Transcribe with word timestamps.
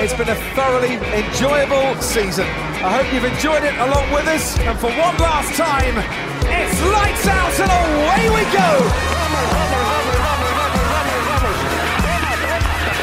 It's 0.00 0.14
been 0.14 0.28
a 0.28 0.38
thoroughly 0.54 0.94
enjoyable 1.10 2.00
season. 2.00 2.46
I 2.86 3.02
hope 3.02 3.10
you've 3.12 3.26
enjoyed 3.26 3.66
it 3.66 3.74
along 3.82 4.06
with 4.14 4.30
us. 4.30 4.54
And 4.62 4.78
for 4.78 4.94
one 4.94 5.18
last 5.18 5.58
time, 5.58 5.98
it's 6.46 6.78
lights 6.86 7.26
out 7.26 7.50
and 7.58 7.66
away 7.66 8.30
we 8.30 8.46
go. 8.54 8.70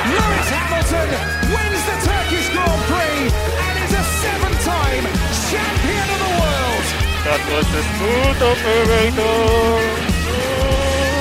Lewis 0.07 0.47
Hamilton 0.55 1.11
wins 1.51 1.83
the 1.83 1.97
Turkish 1.99 2.47
Grand 2.55 2.83
Prix 2.87 3.27
and 3.27 3.75
is 3.83 3.91
a 3.91 4.03
seven-time 4.23 5.03
champion 5.51 6.07
of 6.15 6.19
the 6.23 6.31
world. 6.39 6.85
That 7.27 7.43
was 7.43 7.67
a 7.75 7.83
smooth 7.91 8.39
operator. 8.39 9.35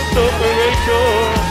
Smooth 0.07 0.23
operator. 0.23 1.44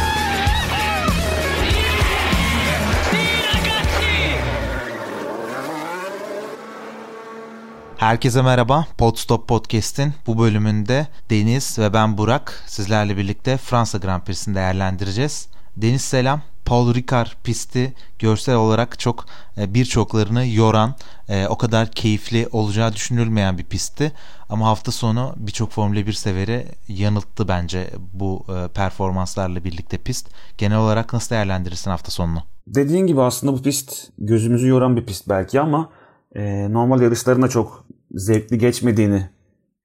Herkese 8.03 8.41
merhaba. 8.41 8.85
Podstop 8.97 9.47
Podcast'in 9.47 10.13
bu 10.27 10.39
bölümünde 10.39 11.07
Deniz 11.29 11.79
ve 11.79 11.93
ben 11.93 12.17
Burak 12.17 12.63
sizlerle 12.67 13.17
birlikte 13.17 13.57
Fransa 13.57 13.97
Grand 13.97 14.21
Prix'sini 14.21 14.55
değerlendireceğiz. 14.55 15.47
Deniz 15.77 16.01
selam. 16.01 16.41
Paul 16.65 16.93
Ricard 16.93 17.27
pisti 17.43 17.93
görsel 18.19 18.55
olarak 18.55 18.99
çok 18.99 19.25
e, 19.57 19.73
birçoklarını 19.73 20.47
yoran, 20.47 20.95
e, 21.29 21.47
o 21.47 21.57
kadar 21.57 21.91
keyifli 21.91 22.47
olacağı 22.51 22.93
düşünülmeyen 22.93 23.57
bir 23.57 23.63
pistti. 23.63 24.11
Ama 24.49 24.67
hafta 24.67 24.91
sonu 24.91 25.33
birçok 25.37 25.71
Formula 25.71 26.07
1 26.07 26.13
severi 26.13 26.65
yanılttı 26.87 27.47
bence 27.47 27.89
bu 28.13 28.45
e, 28.49 28.67
performanslarla 28.67 29.63
birlikte 29.63 29.97
pist. 29.97 30.29
Genel 30.57 30.77
olarak 30.77 31.13
nasıl 31.13 31.29
değerlendirirsin 31.29 31.91
hafta 31.91 32.11
sonunu? 32.11 32.43
Dediğin 32.67 33.07
gibi 33.07 33.21
aslında 33.21 33.53
bu 33.53 33.61
pist 33.61 34.09
gözümüzü 34.17 34.67
yoran 34.67 34.95
bir 34.97 35.05
pist 35.05 35.29
belki 35.29 35.61
ama 35.61 35.89
e, 36.35 36.73
normal 36.73 37.01
yarışlarında 37.01 37.47
çok 37.47 37.85
zevkli 38.11 38.57
geçmediğini 38.57 39.29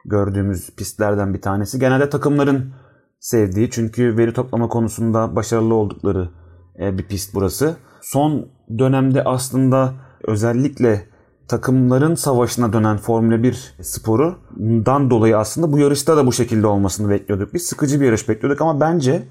gördüğümüz 0.04 0.70
pistlerden 0.76 1.34
bir 1.34 1.40
tanesi. 1.40 1.78
Genelde 1.78 2.10
takımların 2.10 2.72
sevdiği 3.20 3.70
çünkü 3.70 4.16
veri 4.16 4.32
toplama 4.32 4.68
konusunda 4.68 5.36
başarılı 5.36 5.74
oldukları 5.74 6.28
e, 6.80 6.98
bir 6.98 7.02
pist 7.02 7.34
burası. 7.34 7.76
Son 8.02 8.48
dönemde 8.78 9.24
aslında 9.24 9.94
özellikle 10.24 11.04
takımların 11.48 12.14
savaşına 12.14 12.72
dönen 12.72 12.96
Formula 12.96 13.42
1 13.42 13.74
sporudan 13.82 15.10
dolayı 15.10 15.38
aslında 15.38 15.72
bu 15.72 15.78
yarışta 15.78 16.16
da 16.16 16.26
bu 16.26 16.32
şekilde 16.32 16.66
olmasını 16.66 17.10
bekliyorduk. 17.10 17.54
Biz 17.54 17.66
sıkıcı 17.66 18.00
bir 18.00 18.06
yarış 18.06 18.28
bekliyorduk 18.28 18.60
ama 18.60 18.80
bence 18.80 19.22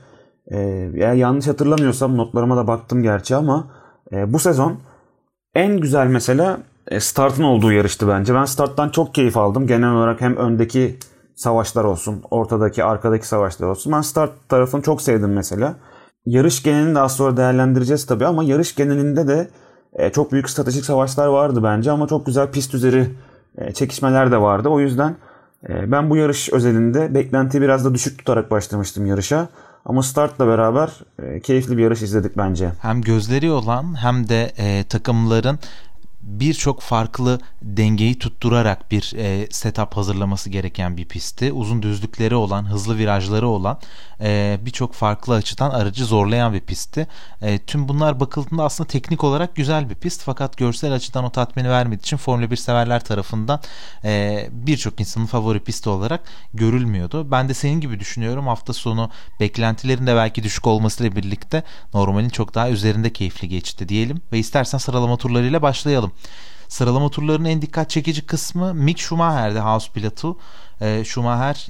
e, 0.52 0.58
eğer 0.96 1.14
yanlış 1.14 1.48
hatırlamıyorsam 1.48 2.18
notlarıma 2.18 2.58
da 2.58 2.68
baktım 2.68 3.04
gerçi 3.04 3.36
ama 3.36 3.68
e, 4.12 4.34
bu 4.34 4.40
sezon 4.40 4.78
en 5.56 5.80
güzel 5.80 6.08
mesela 6.08 6.60
startın 7.00 7.44
olduğu 7.44 7.72
yarıştı 7.72 8.08
bence. 8.08 8.36
Ben 8.36 8.46
starttan 8.46 8.90
çok 8.90 9.16
keyif 9.16 9.38
aldım. 9.38 9.68
Genel 9.68 9.92
olarak 9.92 10.22
hem 10.22 10.38
öndeki 10.38 10.98
savaşlar 11.36 11.84
olsun, 11.84 12.24
ortadaki, 12.32 12.84
arkadaki 12.84 13.28
savaşlar 13.28 13.68
olsun. 13.68 13.94
Ben 13.94 14.02
start 14.02 14.50
tarafını 14.50 14.82
çok 14.82 15.02
sevdim 15.02 15.34
mesela. 15.34 15.76
Yarış 16.26 16.64
genelini 16.64 16.96
daha 16.96 17.10
sonra 17.10 17.38
değerlendireceğiz 17.38 18.06
tabii 18.06 18.26
ama 18.26 18.44
yarış 18.44 18.76
genelinde 18.76 19.28
de 19.28 19.48
e, 19.94 20.10
çok 20.10 20.32
büyük 20.32 20.50
stratejik 20.50 20.86
savaşlar 20.86 21.28
vardı 21.28 21.64
bence 21.64 21.92
ama 21.92 22.08
çok 22.08 22.26
güzel 22.26 22.52
pist 22.52 22.74
üzeri 22.74 23.10
e, 23.58 23.74
çekişmeler 23.74 24.32
de 24.32 24.42
vardı. 24.42 24.70
O 24.70 24.80
yüzden 24.80 25.16
ben 25.70 26.10
bu 26.10 26.18
yarış 26.18 26.50
özelinde 26.54 27.16
beklentiyi 27.16 27.62
biraz 27.62 27.86
da 27.86 27.94
düşük 27.94 28.18
tutarak 28.18 28.52
başlamıştım 28.52 29.06
yarışa. 29.06 29.48
Ama 29.86 30.04
startla 30.04 30.48
beraber 30.48 30.90
keyifli 31.44 31.78
bir 31.78 31.84
yarış 31.84 32.02
izledik 32.02 32.38
bence. 32.38 32.70
Hem 32.82 33.02
gözleri 33.02 33.52
olan 33.52 34.04
hem 34.04 34.30
de 34.30 34.52
e, 34.58 34.84
takımların 34.84 35.60
birçok 36.28 36.82
farklı 36.82 37.40
dengeyi 37.62 38.20
tutturarak 38.20 38.92
bir 38.92 39.14
e, 39.18 39.48
setup 39.52 39.98
hazırlaması 39.98 40.50
gereken 40.50 40.98
bir 40.98 41.06
pistti. 41.06 41.52
Uzun 41.52 41.82
düzlükleri 41.82 42.36
olan, 42.36 42.70
hızlı 42.70 42.98
virajları 42.98 43.48
olan 43.48 43.80
e, 44.22 44.60
birçok 44.62 44.94
farklı 44.94 45.36
açıdan 45.36 45.70
aracı 45.70 46.06
zorlayan 46.06 46.54
bir 46.54 46.60
pistti. 46.60 47.08
E, 47.42 47.60
tüm 47.60 47.88
bunlar 47.88 48.20
bakıldığında 48.20 48.64
aslında 48.64 48.88
teknik 48.88 49.24
olarak 49.24 49.56
güzel 49.56 49.90
bir 49.90 49.96
pist 49.96 50.22
fakat 50.22 50.58
görsel 50.58 50.94
açıdan 50.94 51.24
o 51.24 51.30
tatmini 51.30 51.70
vermediği 51.70 52.02
için 52.02 52.18
Formula 52.18 52.52
1 52.52 52.56
severler 52.56 53.04
tarafından 53.04 53.60
e, 54.04 54.48
birçok 54.52 55.00
insanın 55.00 55.26
favori 55.26 55.60
pisti 55.60 55.90
olarak 55.90 56.24
görülmüyordu. 56.54 57.32
Ben 57.32 57.50
de 57.50 57.54
senin 57.54 57.82
gibi 57.82 58.00
düşünüyorum. 58.00 58.48
Hafta 58.48 58.74
sonu 58.74 59.10
beklentilerin 59.40 60.08
de 60.08 60.16
belki 60.16 60.44
düşük 60.44 60.68
olmasıyla 60.68 61.16
birlikte 61.16 61.64
normalin 61.94 62.30
çok 62.30 62.56
daha 62.56 62.70
üzerinde 62.70 63.14
keyifli 63.14 63.50
geçti 63.50 63.90
diyelim 63.90 64.22
ve 64.32 64.40
istersen 64.40 64.78
sıralama 64.78 65.18
turlarıyla 65.18 65.62
başlayalım. 65.62 66.12
Sıralama 66.68 67.10
turlarının 67.10 67.50
en 67.50 67.62
dikkat 67.62 67.90
çekici 67.90 68.26
kısmı 68.26 68.74
Mick 68.74 69.00
Schumacher'de 69.00 69.60
House 69.60 69.92
pilotu. 69.94 70.38
E, 70.82 71.04
Schumacher 71.06 71.68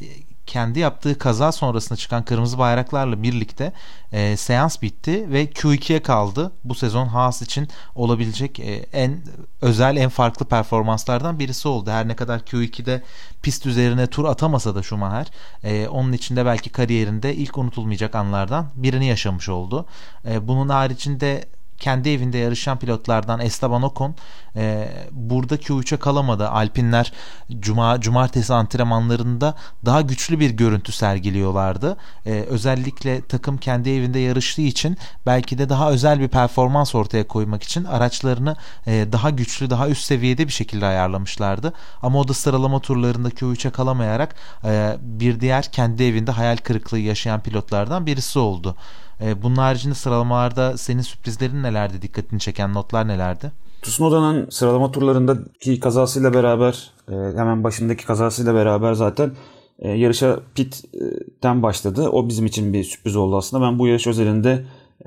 kendi 0.48 0.80
yaptığı 0.80 1.18
kaza 1.18 1.52
sonrasında 1.52 1.98
çıkan 1.98 2.26
kırmızı 2.26 2.58
bayraklarla 2.58 3.24
birlikte 3.24 3.74
e, 4.12 4.38
seans 4.38 4.82
bitti 4.82 5.32
ve 5.32 5.46
Q2'ye 5.46 6.02
kaldı. 6.02 6.52
Bu 6.64 6.76
sezon 6.76 7.08
Haas 7.08 7.42
için 7.42 7.68
olabilecek 7.96 8.60
e, 8.60 8.86
en 8.94 9.22
özel, 9.62 9.98
en 9.98 10.10
farklı 10.10 10.46
performanslardan 10.46 11.40
birisi 11.40 11.68
oldu. 11.68 11.92
Her 11.92 12.08
ne 12.08 12.16
kadar 12.16 12.40
Q2'de 12.40 13.04
pist 13.42 13.66
üzerine 13.66 14.08
tur 14.08 14.26
atamasa 14.26 14.76
da 14.76 14.84
Schumacher, 14.84 15.28
e, 15.64 15.88
onun 15.88 16.14
içinde 16.14 16.46
belki 16.46 16.70
kariyerinde 16.70 17.36
ilk 17.36 17.58
unutulmayacak 17.58 18.16
anlardan 18.16 18.68
birini 18.76 19.06
yaşamış 19.06 19.50
oldu. 19.50 19.86
E, 20.26 20.48
bunun 20.48 20.70
haricinde 20.70 21.46
kendi 21.80 22.10
evinde 22.10 22.38
yarışan 22.38 22.80
pilotlardan 22.80 23.40
Esteban 23.40 23.84
Ocon 23.84 24.16
e, 24.56 24.88
burada 25.12 25.56
Q3'e 25.56 25.98
kalamadı. 25.98 26.50
Alpinler 26.50 27.14
cuma 27.60 28.02
cumartesi 28.02 28.54
antrenmanlarında 28.54 29.56
daha 29.86 30.02
güçlü 30.02 30.40
bir 30.40 30.50
görüntü 30.50 30.92
sergiliyorlardı. 30.92 31.98
E, 32.26 32.32
özellikle 32.32 33.22
takım 33.22 33.58
kendi 33.58 33.90
evinde 33.90 34.20
yarıştığı 34.20 34.62
için 34.62 34.98
belki 35.26 35.58
de 35.58 35.70
daha 35.70 35.92
özel 35.92 36.20
bir 36.20 36.28
performans 36.28 36.96
ortaya 36.96 37.28
koymak 37.28 37.64
için 37.64 37.84
araçlarını 37.84 38.56
e, 38.88 39.08
daha 39.12 39.30
güçlü, 39.30 39.70
daha 39.70 39.90
üst 39.90 40.04
seviyede 40.04 40.48
bir 40.48 40.54
şekilde 40.54 40.86
ayarlamışlardı. 40.86 41.74
Ama 42.02 42.20
o 42.20 42.28
da 42.28 42.34
sıralama 42.34 42.80
turlarında 42.80 43.30
Q3'e 43.30 43.72
kalamayarak 43.72 44.36
e, 44.64 44.98
bir 45.02 45.40
diğer 45.40 45.72
kendi 45.72 46.04
evinde 46.04 46.32
hayal 46.32 46.58
kırıklığı 46.58 47.00
yaşayan 47.00 47.40
pilotlardan 47.40 48.06
birisi 48.06 48.40
oldu. 48.40 48.76
E, 49.22 49.44
bunun 49.44 49.56
haricinde 49.56 49.94
sıralamalarda 49.94 50.78
senin 50.78 51.02
sürprizlerin 51.02 51.64
nelerdi? 51.64 52.02
Dikkatini 52.02 52.40
çeken 52.40 52.74
notlar 52.74 53.08
nelerdi? 53.08 53.52
Tsunoda'nın 53.82 54.50
sıralama 54.50 54.92
turlarındaki 54.92 55.80
kazasıyla 55.80 56.34
beraber 56.34 56.92
e, 57.12 57.14
hemen 57.14 57.64
başındaki 57.64 58.06
kazasıyla 58.06 58.54
beraber 58.54 58.94
zaten 58.94 59.32
e, 59.80 59.90
yarışa 59.90 60.40
pitten 60.56 61.64
başladı. 61.64 62.10
O 62.10 62.28
bizim 62.28 62.46
için 62.46 62.74
bir 62.74 62.84
sürpriz 62.84 63.16
oldu 63.16 63.38
aslında. 63.38 63.66
Ben 63.66 63.80
bu 63.80 63.88
yarış 63.88 64.08
özelinde 64.08 64.66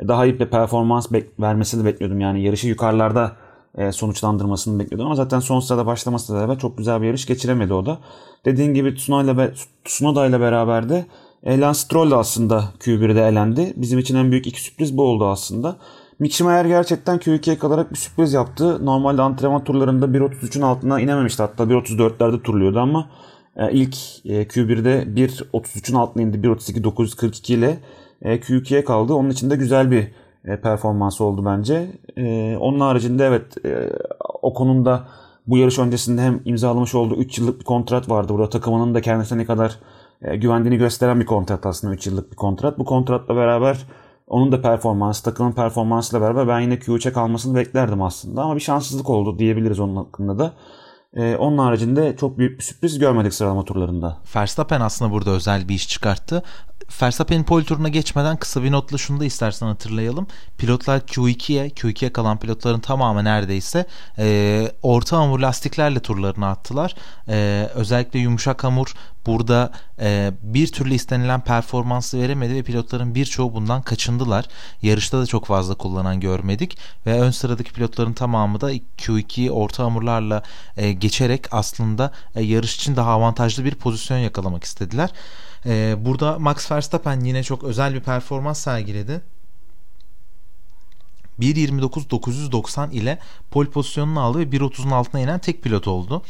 daha 0.08 0.26
iyi 0.26 0.40
bir 0.40 0.46
performans 0.46 1.08
vermesini 1.40 1.84
bekliyordum. 1.84 2.20
Yani 2.20 2.42
yarışı 2.42 2.68
yukarılarda 2.68 3.36
sonuçlandırmasını 3.92 4.78
bekliyordum. 4.78 5.06
Ama 5.06 5.14
zaten 5.14 5.40
son 5.40 5.60
sırada 5.60 5.86
başlamasıyla 5.86 6.40
beraber 6.40 6.58
çok 6.58 6.78
güzel 6.78 7.02
bir 7.02 7.06
yarış 7.06 7.26
geçiremedi 7.26 7.74
o 7.74 7.86
da. 7.86 7.98
Dediğin 8.44 8.74
gibi 8.74 8.94
Tsunoda 9.84 10.26
ile 10.26 10.40
beraber 10.40 10.88
de 10.88 11.06
Lance 11.46 11.78
Stroll 11.78 12.12
aslında 12.12 12.64
Q1'de 12.80 13.22
elendi. 13.22 13.72
Bizim 13.76 13.98
için 13.98 14.16
en 14.16 14.30
büyük 14.30 14.46
iki 14.46 14.62
sürpriz 14.62 14.96
bu 14.96 15.02
oldu 15.02 15.26
aslında. 15.26 15.76
Mick 16.18 16.34
Schumacher 16.34 16.64
gerçekten 16.64 17.18
Q2'ye 17.18 17.58
kalarak 17.58 17.92
bir 17.92 17.96
sürpriz 17.96 18.32
yaptı. 18.32 18.86
Normalde 18.86 19.22
antrenman 19.22 19.64
turlarında 19.64 20.06
1.33'ün 20.06 20.62
altına 20.62 21.00
inememişti. 21.00 21.42
Hatta 21.42 21.64
1.34'lerde 21.64 22.42
turluyordu 22.42 22.78
ama 22.80 23.10
e, 23.56 23.72
ilk 23.72 23.96
e, 24.24 24.42
Q1'de 24.42 25.02
1.33'ün 25.02 25.96
altına 25.96 26.22
indi. 26.22 26.36
1.32.942 26.36 27.52
ile 27.52 27.78
e, 28.22 28.36
Q2'ye 28.36 28.84
kaldı. 28.84 29.14
Onun 29.14 29.30
için 29.30 29.50
de 29.50 29.56
güzel 29.56 29.90
bir 29.90 30.08
performans 30.62 31.20
oldu 31.20 31.44
bence. 31.44 31.90
Onun 32.60 32.80
haricinde 32.80 33.24
evet 33.26 33.54
o 34.42 34.54
konuda 34.54 35.08
bu 35.46 35.58
yarış 35.58 35.78
öncesinde 35.78 36.22
hem 36.22 36.40
imzalamış 36.44 36.94
olduğu 36.94 37.16
3 37.16 37.38
yıllık 37.38 37.60
bir 37.60 37.64
kontrat 37.64 38.08
vardı. 38.08 38.32
Burada 38.32 38.50
takımının 38.50 38.94
da 38.94 39.00
kendisine 39.00 39.38
ne 39.38 39.44
kadar 39.44 39.78
güvendiğini 40.20 40.78
gösteren 40.78 41.20
bir 41.20 41.26
kontrat 41.26 41.66
aslında 41.66 41.94
3 41.94 42.06
yıllık 42.06 42.30
bir 42.30 42.36
kontrat. 42.36 42.78
Bu 42.78 42.84
kontratla 42.84 43.36
beraber 43.36 43.86
onun 44.26 44.52
da 44.52 44.62
performansı, 44.62 45.24
takımın 45.24 45.52
performansıyla 45.52 46.26
beraber 46.26 46.48
ben 46.48 46.60
yine 46.60 46.74
Q3'e 46.74 47.12
kalmasını 47.12 47.54
beklerdim 47.56 48.02
aslında. 48.02 48.42
Ama 48.42 48.56
bir 48.56 48.60
şanssızlık 48.60 49.10
oldu 49.10 49.38
diyebiliriz 49.38 49.80
onun 49.80 49.96
hakkında 49.96 50.38
da. 50.38 50.52
Ee, 51.16 51.36
onun 51.36 51.58
haricinde 51.58 52.16
çok 52.16 52.38
büyük 52.38 52.58
bir 52.58 52.64
sürpriz 52.64 52.98
görmedik 52.98 53.34
sıralama 53.34 53.64
turlarında. 53.64 54.18
Verstappen 54.36 54.80
aslında 54.80 55.12
burada 55.12 55.30
özel 55.30 55.68
bir 55.68 55.74
iş 55.74 55.88
çıkarttı. 55.88 56.42
Verstappen'in 57.02 57.44
pole 57.44 57.64
turuna 57.64 57.88
geçmeden 57.88 58.36
kısa 58.36 58.62
bir 58.62 58.72
notla 58.72 58.98
şunu 58.98 59.20
da 59.20 59.24
istersen 59.24 59.66
hatırlayalım. 59.66 60.26
Pilotlar 60.58 60.98
Q2'ye, 60.98 61.68
Q2'ye 61.68 62.12
kalan 62.12 62.38
pilotların 62.38 62.80
tamamı 62.80 63.24
neredeyse 63.24 63.86
e, 64.18 64.68
orta 64.82 65.18
hamur 65.18 65.40
lastiklerle 65.40 66.00
turlarını 66.00 66.46
attılar. 66.46 66.94
E, 67.28 67.68
özellikle 67.74 68.18
yumuşak 68.18 68.64
hamur 68.64 68.94
burada 69.26 69.72
e, 70.00 70.32
bir 70.42 70.66
türlü 70.66 70.94
istenilen 70.94 71.40
performansı 71.40 72.20
veremedi 72.20 72.54
ve 72.54 72.62
pilotların 72.62 73.14
birçoğu 73.14 73.54
bundan 73.54 73.82
kaçındılar. 73.82 74.44
Yarışta 74.82 75.20
da 75.20 75.26
çok 75.26 75.46
fazla 75.46 75.74
kullanan 75.74 76.20
görmedik 76.20 76.78
ve 77.06 77.20
ön 77.20 77.30
sıradaki 77.30 77.72
pilotların 77.72 78.12
tamamı 78.12 78.60
da 78.60 78.72
Q2 78.74 79.50
orta 79.50 79.84
hamurlarla 79.84 80.42
e, 80.76 80.92
geçerek 80.92 81.46
aslında 81.50 82.12
e, 82.34 82.42
yarış 82.42 82.76
için 82.76 82.96
daha 82.96 83.10
avantajlı 83.10 83.64
bir 83.64 83.74
pozisyon 83.74 84.18
yakalamak 84.18 84.64
istediler. 84.64 85.10
E, 85.66 85.96
burada 86.04 86.38
Max 86.38 86.70
Verstappen 86.70 87.20
yine 87.20 87.42
çok 87.42 87.64
özel 87.64 87.94
bir 87.94 88.00
performans 88.00 88.58
sergiledi. 88.60 89.20
1.29.990 91.40 92.90
ile 92.90 93.18
pol 93.50 93.66
pozisyonunu 93.66 94.20
aldı 94.20 94.38
ve 94.38 94.42
1.30'un 94.42 94.90
altına 94.90 95.20
inen 95.20 95.38
tek 95.38 95.62
pilot 95.62 95.88
oldu. 95.88 96.22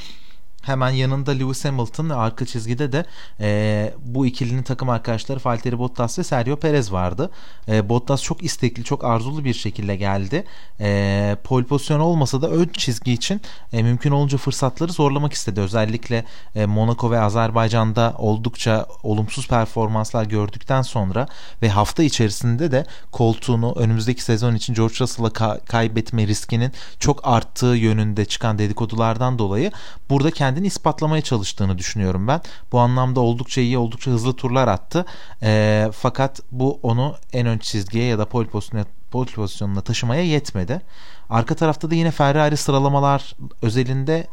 Hemen 0.62 0.90
yanında 0.90 1.30
Lewis 1.30 1.64
Hamilton 1.64 2.10
ve 2.10 2.14
arka 2.14 2.46
çizgide 2.46 2.92
de 2.92 3.04
e, 3.40 3.94
bu 4.04 4.26
ikilinin 4.26 4.62
takım 4.62 4.88
arkadaşları 4.88 5.40
Valtteri 5.44 5.78
Bottas 5.78 6.18
ve 6.18 6.24
Sergio 6.24 6.56
Perez 6.56 6.92
vardı. 6.92 7.30
E, 7.68 7.88
Bottas 7.88 8.22
çok 8.22 8.42
istekli, 8.42 8.84
çok 8.84 9.04
arzulu 9.04 9.44
bir 9.44 9.54
şekilde 9.54 9.96
geldi. 9.96 10.44
E, 10.80 11.36
pole 11.44 11.64
pozisyonu 11.64 12.02
olmasa 12.02 12.42
da 12.42 12.50
ön 12.50 12.70
çizgi 12.72 13.12
için 13.12 13.40
e, 13.72 13.82
mümkün 13.82 14.10
olunca 14.10 14.38
fırsatları 14.38 14.92
zorlamak 14.92 15.32
istedi. 15.32 15.60
Özellikle 15.60 16.24
e, 16.54 16.66
Monaco 16.66 17.10
ve 17.10 17.20
Azerbaycan'da 17.20 18.14
oldukça 18.18 18.86
olumsuz 19.02 19.48
performanslar 19.48 20.24
gördükten 20.24 20.82
sonra 20.82 21.26
ve 21.62 21.68
hafta 21.68 22.02
içerisinde 22.02 22.72
de 22.72 22.86
koltuğunu 23.12 23.72
önümüzdeki 23.76 24.22
sezon 24.22 24.54
için 24.54 24.74
George 24.74 24.94
Russell'a 25.00 25.28
ka- 25.28 25.64
kaybetme 25.64 26.26
riskinin 26.26 26.72
çok 26.98 27.20
arttığı 27.28 27.66
yönünde 27.66 28.24
çıkan 28.24 28.58
dedikodulardan 28.58 29.38
dolayı 29.38 29.72
burada 30.10 30.30
kendi 30.30 30.49
kendini 30.50 30.66
ispatlamaya 30.66 31.22
çalıştığını 31.22 31.78
düşünüyorum 31.78 32.28
ben. 32.28 32.40
Bu 32.72 32.78
anlamda 32.78 33.20
oldukça 33.20 33.60
iyi, 33.60 33.78
oldukça 33.78 34.10
hızlı 34.10 34.32
turlar 34.32 34.68
attı. 34.68 35.04
E, 35.42 35.88
fakat 35.92 36.40
bu 36.52 36.80
onu 36.82 37.16
en 37.32 37.46
ön 37.46 37.58
çizgiye 37.58 38.04
ya 38.04 38.18
da 38.18 38.24
pole 38.24 38.48
pozisyonuna, 38.48 38.86
pole 39.10 39.30
pozisyonuna 39.30 39.80
taşımaya 39.80 40.22
yetmedi. 40.22 40.82
Arka 41.30 41.54
tarafta 41.54 41.90
da 41.90 41.94
yine 41.94 42.10
Ferrari 42.10 42.56
sıralamalar 42.56 43.36
özelinde 43.62 44.26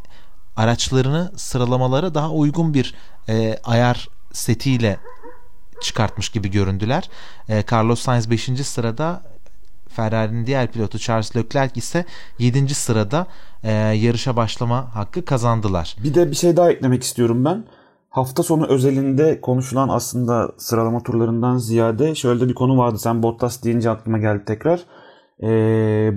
araçlarını 0.56 1.32
sıralamalara 1.36 2.14
daha 2.16 2.30
uygun 2.30 2.74
bir 2.74 2.96
e, 3.30 3.60
ayar 3.64 4.08
setiyle 4.34 4.98
çıkartmış 5.82 6.30
gibi 6.30 6.52
göründüler. 6.52 7.10
E, 7.50 7.64
Carlos 7.72 8.02
Sainz 8.02 8.30
5. 8.30 8.44
sırada 8.64 9.22
Ferrari'nin 9.98 10.46
diğer 10.46 10.72
pilotu 10.72 11.00
Charles 11.00 11.36
Leclerc 11.36 11.72
ise 11.76 12.06
7. 12.40 12.76
sırada 12.76 13.28
e, 13.64 13.72
yarışa 13.74 14.36
başlama 14.36 14.96
hakkı 14.96 15.26
kazandılar. 15.26 15.96
Bir 16.04 16.14
de 16.14 16.32
bir 16.32 16.36
şey 16.36 16.58
daha 16.58 16.72
eklemek 16.72 17.04
istiyorum 17.04 17.46
ben. 17.46 17.64
Hafta 18.10 18.44
sonu 18.44 18.68
özelinde 18.68 19.42
konuşulan 19.42 19.90
aslında 19.90 20.52
sıralama 20.58 21.04
turlarından 21.04 21.58
ziyade 21.58 22.16
şöyle 22.16 22.48
bir 22.48 22.54
konu 22.54 22.78
vardı. 22.78 23.00
Sen 23.00 23.24
Bottas 23.24 23.64
deyince 23.64 23.90
aklıma 23.90 24.18
geldi 24.18 24.44
tekrar. 24.46 24.80
E, 25.44 25.48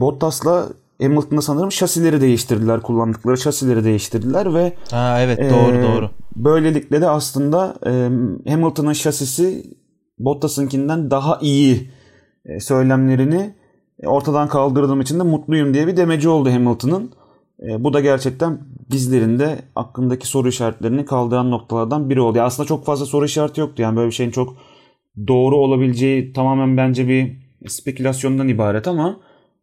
Bottas'la 0.00 0.68
Hamilton'da 1.02 1.42
sanırım 1.42 1.72
şasileri 1.72 2.20
değiştirdiler. 2.20 2.80
Kullandıkları 2.80 3.38
şasileri 3.38 3.84
değiştirdiler 3.84 4.54
ve 4.54 4.72
ha, 4.90 5.20
evet 5.20 5.38
doğru 5.38 5.76
e, 5.76 5.82
doğru. 5.82 6.10
Böylelikle 6.36 7.00
de 7.00 7.08
aslında 7.08 7.74
e, 7.86 7.90
Hamilton'ın 8.50 8.92
şasisi 8.92 9.76
Bottas'ınkinden 10.18 11.10
daha 11.10 11.38
iyi 11.42 11.90
e, 12.44 12.60
söylemlerini 12.60 13.36
e, 13.36 13.59
ortadan 14.04 14.48
kaldırdığım 14.48 15.00
için 15.00 15.18
de 15.18 15.22
mutluyum 15.22 15.74
diye 15.74 15.86
bir 15.86 15.96
demeci 15.96 16.28
oldu 16.28 16.50
Hamilton'ın. 16.50 17.12
E, 17.62 17.84
bu 17.84 17.92
da 17.92 18.00
gerçekten 18.00 18.58
bizlerin 18.90 19.38
de 19.38 19.58
aklındaki 19.76 20.26
soru 20.26 20.48
işaretlerini 20.48 21.04
kaldıran 21.04 21.50
noktalardan 21.50 22.10
biri 22.10 22.20
oldu. 22.20 22.38
Yani 22.38 22.46
aslında 22.46 22.66
çok 22.66 22.84
fazla 22.84 23.06
soru 23.06 23.24
işareti 23.24 23.60
yoktu. 23.60 23.82
Yani 23.82 23.96
böyle 23.96 24.06
bir 24.06 24.14
şeyin 24.14 24.30
çok 24.30 24.56
doğru 25.26 25.56
olabileceği 25.56 26.32
tamamen 26.32 26.76
bence 26.76 27.08
bir 27.08 27.50
spekülasyondan 27.68 28.48
ibaret 28.48 28.88
ama 28.88 29.20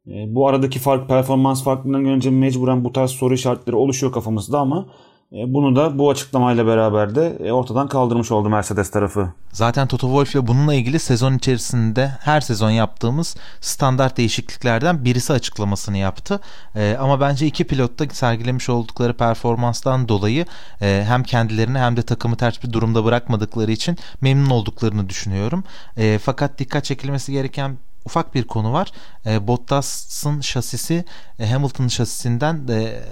e, 0.07 0.36
bu 0.36 0.48
aradaki 0.48 0.80
fark 0.80 1.10
performans 1.10 1.63
farkından 1.63 2.06
önce 2.06 2.30
mecburen 2.30 2.84
bu 2.84 2.92
tarz 2.92 3.12
soru 3.12 3.34
işaretleri 3.34 3.75
oluşuyor 3.75 4.13
kafamızda 4.13 4.60
ama 4.60 4.78
e, 4.80 4.86
bunu 5.31 5.75
da 5.75 5.97
bu 5.97 6.09
açıklamayla 6.09 6.68
beraber 6.68 7.15
de 7.15 7.38
e, 7.44 7.51
ortadan 7.51 7.88
kaldırmış 7.88 8.31
oldu 8.31 8.50
Mercedes 8.50 8.91
tarafı. 8.91 9.33
Zaten 9.51 9.88
Toto 9.88 10.07
Wolff 10.07 10.35
ile 10.35 10.47
bununla 10.47 10.74
ilgili 10.74 11.00
sezon 11.00 11.38
içerisinde 11.38 12.07
her 12.07 12.41
sezon 12.41 12.69
yaptığımız 12.69 13.35
standart 13.62 14.18
değişikliklerden 14.18 15.06
birisi 15.06 15.33
açıklamasını 15.33 15.97
yaptı. 15.97 16.39
Ee, 16.75 16.97
ama 17.00 17.21
bence 17.21 17.45
iki 17.45 17.68
pilot 17.68 18.00
da 18.00 18.06
sergilemiş 18.13 18.69
oldukları 18.69 19.13
performanstan 19.13 20.07
dolayı 20.09 20.45
e, 20.81 21.03
hem 21.07 21.24
kendilerini 21.24 21.79
hem 21.79 21.97
de 21.97 22.01
takımı 22.01 22.35
ters 22.35 22.63
bir 22.63 22.74
durumda 22.74 23.06
bırakmadıkları 23.06 23.71
için 23.71 23.97
memnun 24.21 24.50
olduklarını 24.50 25.09
düşünüyorum. 25.09 25.63
E, 25.97 26.19
fakat 26.24 26.59
dikkat 26.59 26.83
çekilmesi 26.85 27.31
gereken 27.31 27.77
ufak 28.06 28.35
bir 28.35 28.44
konu 28.44 28.74
var. 28.74 28.91
E, 29.25 29.47
Bottas'ın 29.47 30.41
şasisi 30.41 31.06
e, 31.39 31.50
Hamilton'ın 31.50 31.88
şasisinden 31.88 32.68
de 32.68 33.03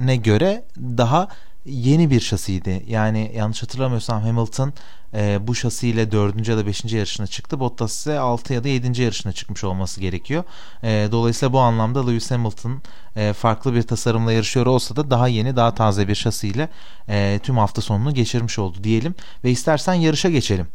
ne 0.00 0.16
göre 0.16 0.64
daha 0.78 1.28
yeni 1.66 2.10
bir 2.10 2.20
şasiydi. 2.20 2.84
Yani 2.86 3.32
yanlış 3.36 3.62
hatırlamıyorsam 3.62 4.22
Hamilton 4.22 4.72
e, 5.14 5.38
bu 5.46 5.54
şasiyle 5.54 6.12
4. 6.12 6.48
ya 6.48 6.56
da 6.56 6.66
5. 6.66 6.84
yarışına 6.84 7.26
çıktı. 7.26 7.60
Bottas 7.60 7.98
ise 7.98 8.18
6 8.18 8.54
ya 8.54 8.64
da 8.64 8.68
7. 8.68 9.02
yarışına 9.02 9.32
çıkmış 9.32 9.64
olması 9.64 10.00
gerekiyor. 10.00 10.44
E, 10.82 11.08
dolayısıyla 11.12 11.52
bu 11.52 11.58
anlamda 11.58 12.06
Lewis 12.06 12.30
Hamilton 12.30 12.82
e, 13.16 13.32
farklı 13.32 13.74
bir 13.74 13.82
tasarımla 13.82 14.32
yarışıyor 14.32 14.66
olsa 14.66 14.96
da 14.96 15.10
daha 15.10 15.28
yeni, 15.28 15.56
daha 15.56 15.74
taze 15.74 16.08
bir 16.08 16.14
şasiyle 16.14 16.68
e, 17.08 17.40
tüm 17.42 17.58
hafta 17.58 17.82
sonunu 17.82 18.14
geçirmiş 18.14 18.58
oldu 18.58 18.78
diyelim. 18.84 19.14
Ve 19.44 19.50
istersen 19.50 19.94
yarışa 19.94 20.30
geçelim. 20.30 20.66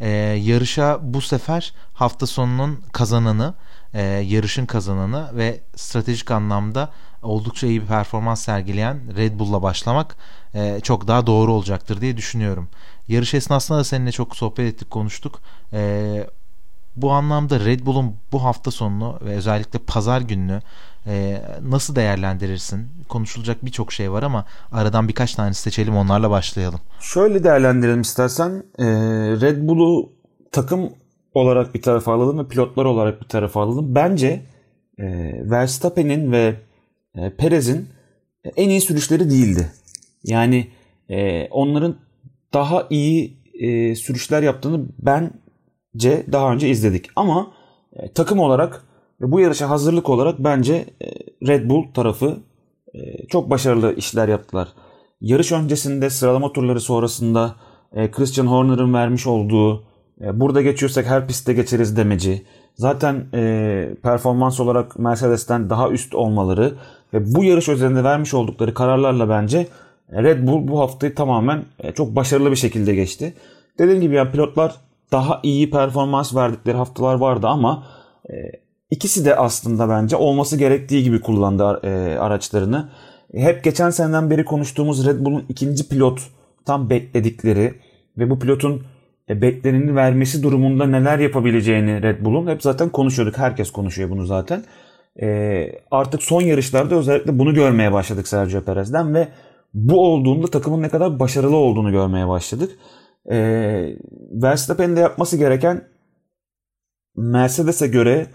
E, 0.00 0.08
yarışa 0.42 0.98
bu 1.02 1.20
sefer 1.20 1.72
hafta 1.94 2.26
sonunun 2.26 2.80
kazananı, 2.92 3.54
e, 3.94 4.02
yarışın 4.02 4.66
kazananı 4.66 5.36
ve 5.36 5.60
stratejik 5.76 6.30
anlamda 6.30 6.90
oldukça 7.22 7.66
iyi 7.66 7.82
bir 7.82 7.86
performans 7.86 8.44
sergileyen 8.44 9.00
Red 9.16 9.38
Bull'la 9.38 9.62
başlamak 9.62 10.16
e, 10.54 10.80
çok 10.82 11.08
daha 11.08 11.26
doğru 11.26 11.52
olacaktır 11.52 12.00
diye 12.00 12.16
düşünüyorum. 12.16 12.68
Yarış 13.08 13.34
esnasında 13.34 13.78
da 13.78 13.84
seninle 13.84 14.12
çok 14.12 14.36
sohbet 14.36 14.74
ettik, 14.74 14.90
konuştuk. 14.90 15.40
E, 15.72 16.26
bu 16.96 17.10
anlamda 17.12 17.60
Red 17.60 17.86
Bull'un 17.86 18.16
bu 18.32 18.44
hafta 18.44 18.70
sonunu 18.70 19.18
ve 19.24 19.34
özellikle 19.34 19.78
pazar 19.78 20.20
gününü 20.20 20.60
e, 21.06 21.42
nasıl 21.62 21.96
değerlendirirsin? 21.96 22.88
Konuşulacak 23.08 23.64
birçok 23.64 23.92
şey 23.92 24.12
var 24.12 24.22
ama 24.22 24.44
aradan 24.72 25.08
birkaç 25.08 25.34
tane 25.34 25.54
seçelim 25.54 25.96
onlarla 25.96 26.30
başlayalım. 26.30 26.80
Şöyle 27.00 27.44
değerlendirelim 27.44 28.00
istersen. 28.00 28.62
E, 28.78 28.86
Red 29.40 29.68
Bull'u 29.68 30.12
takım 30.52 30.90
olarak 31.34 31.74
bir 31.74 31.82
tarafa 31.82 32.14
alalım 32.14 32.38
ve 32.38 32.48
pilotlar 32.48 32.84
olarak 32.84 33.22
bir 33.22 33.28
tarafa 33.28 33.62
alalım. 33.62 33.94
Bence 33.94 34.42
e, 34.98 35.04
Verstappen'in 35.50 36.32
ve 36.32 36.54
e, 37.14 37.36
Perez'in 37.36 37.88
en 38.56 38.68
iyi 38.68 38.80
sürüşleri 38.80 39.30
değildi. 39.30 39.72
Yani 40.24 40.68
e, 41.08 41.48
onların 41.48 41.96
daha 42.54 42.86
iyi 42.90 43.38
e, 43.54 43.94
sürüşler 43.94 44.42
yaptığını 44.42 44.86
bence 44.98 46.24
daha 46.32 46.52
önce 46.52 46.68
izledik. 46.68 47.06
Ama 47.16 47.52
e, 47.92 48.12
takım 48.12 48.38
olarak 48.38 48.84
ve 49.20 49.32
bu 49.32 49.40
yarışa 49.40 49.70
hazırlık 49.70 50.08
olarak 50.08 50.38
bence 50.38 50.74
e, 50.74 51.06
Red 51.46 51.70
Bull 51.70 51.92
tarafı 51.94 52.38
e, 52.94 53.26
çok 53.26 53.50
başarılı 53.50 53.94
işler 53.94 54.28
yaptılar. 54.28 54.68
Yarış 55.20 55.52
öncesinde 55.52 56.10
sıralama 56.10 56.52
turları 56.52 56.80
sonrasında 56.80 57.56
e, 57.92 58.10
Christian 58.10 58.46
Horner'ın 58.46 58.94
vermiş 58.94 59.26
olduğu 59.26 59.84
e, 60.20 60.40
burada 60.40 60.62
geçiyorsak 60.62 61.06
her 61.06 61.26
pistte 61.28 61.52
geçeriz 61.52 61.96
demeci. 61.96 62.42
Zaten 62.74 63.26
e, 63.34 63.94
performans 64.02 64.60
olarak 64.60 64.98
Mercedes'ten 64.98 65.70
daha 65.70 65.90
üst 65.90 66.14
olmaları 66.14 66.74
ve 67.14 67.34
bu 67.34 67.44
yarış 67.44 67.68
üzerinde 67.68 68.04
vermiş 68.04 68.34
oldukları 68.34 68.74
kararlarla 68.74 69.28
bence 69.28 69.66
Red 70.12 70.46
Bull 70.46 70.68
bu 70.68 70.80
haftayı 70.80 71.14
tamamen 71.14 71.64
e, 71.78 71.92
çok 71.92 72.16
başarılı 72.16 72.50
bir 72.50 72.56
şekilde 72.56 72.94
geçti. 72.94 73.34
Dediğim 73.78 74.00
gibi 74.00 74.14
yani 74.14 74.30
pilotlar 74.30 74.74
daha 75.12 75.40
iyi 75.42 75.70
performans 75.70 76.34
verdikleri 76.34 76.76
haftalar 76.76 77.14
vardı 77.14 77.46
ama 77.46 77.86
e, 78.30 78.34
ikisi 78.90 79.24
de 79.24 79.36
aslında 79.36 79.88
bence 79.88 80.16
olması 80.16 80.56
gerektiği 80.56 81.02
gibi 81.02 81.20
kullandı 81.20 81.80
e, 81.82 82.18
araçlarını. 82.18 82.88
Hep 83.34 83.64
geçen 83.64 83.90
seneden 83.90 84.30
beri 84.30 84.44
konuştuğumuz 84.44 85.06
Red 85.06 85.24
Bull'un 85.24 85.44
ikinci 85.48 85.88
pilot 85.88 86.20
tam 86.64 86.90
bekledikleri 86.90 87.74
ve 88.18 88.30
bu 88.30 88.38
pilotun 88.38 88.82
bekleneni 89.28 89.96
vermesi 89.96 90.42
durumunda 90.42 90.86
neler 90.86 91.18
yapabileceğini 91.18 92.02
Red 92.02 92.24
Bull'un 92.24 92.46
hep 92.46 92.62
zaten 92.62 92.88
konuşuyorduk. 92.88 93.38
Herkes 93.38 93.70
konuşuyor 93.70 94.10
bunu 94.10 94.26
zaten. 94.26 94.64
artık 95.90 96.22
son 96.22 96.42
yarışlarda 96.42 96.94
özellikle 96.94 97.38
bunu 97.38 97.54
görmeye 97.54 97.92
başladık 97.92 98.28
Sergio 98.28 98.60
Perez'den 98.60 99.14
ve 99.14 99.28
bu 99.74 100.00
olduğunda 100.00 100.46
takımın 100.46 100.82
ne 100.82 100.88
kadar 100.88 101.20
başarılı 101.20 101.56
olduğunu 101.56 101.90
görmeye 101.92 102.28
başladık. 102.28 102.70
E, 103.30 103.36
Verstappen'in 104.32 104.96
de 104.96 105.00
yapması 105.00 105.36
gereken 105.36 105.84
Mercedes'e 107.16 107.86
göre 107.86 108.26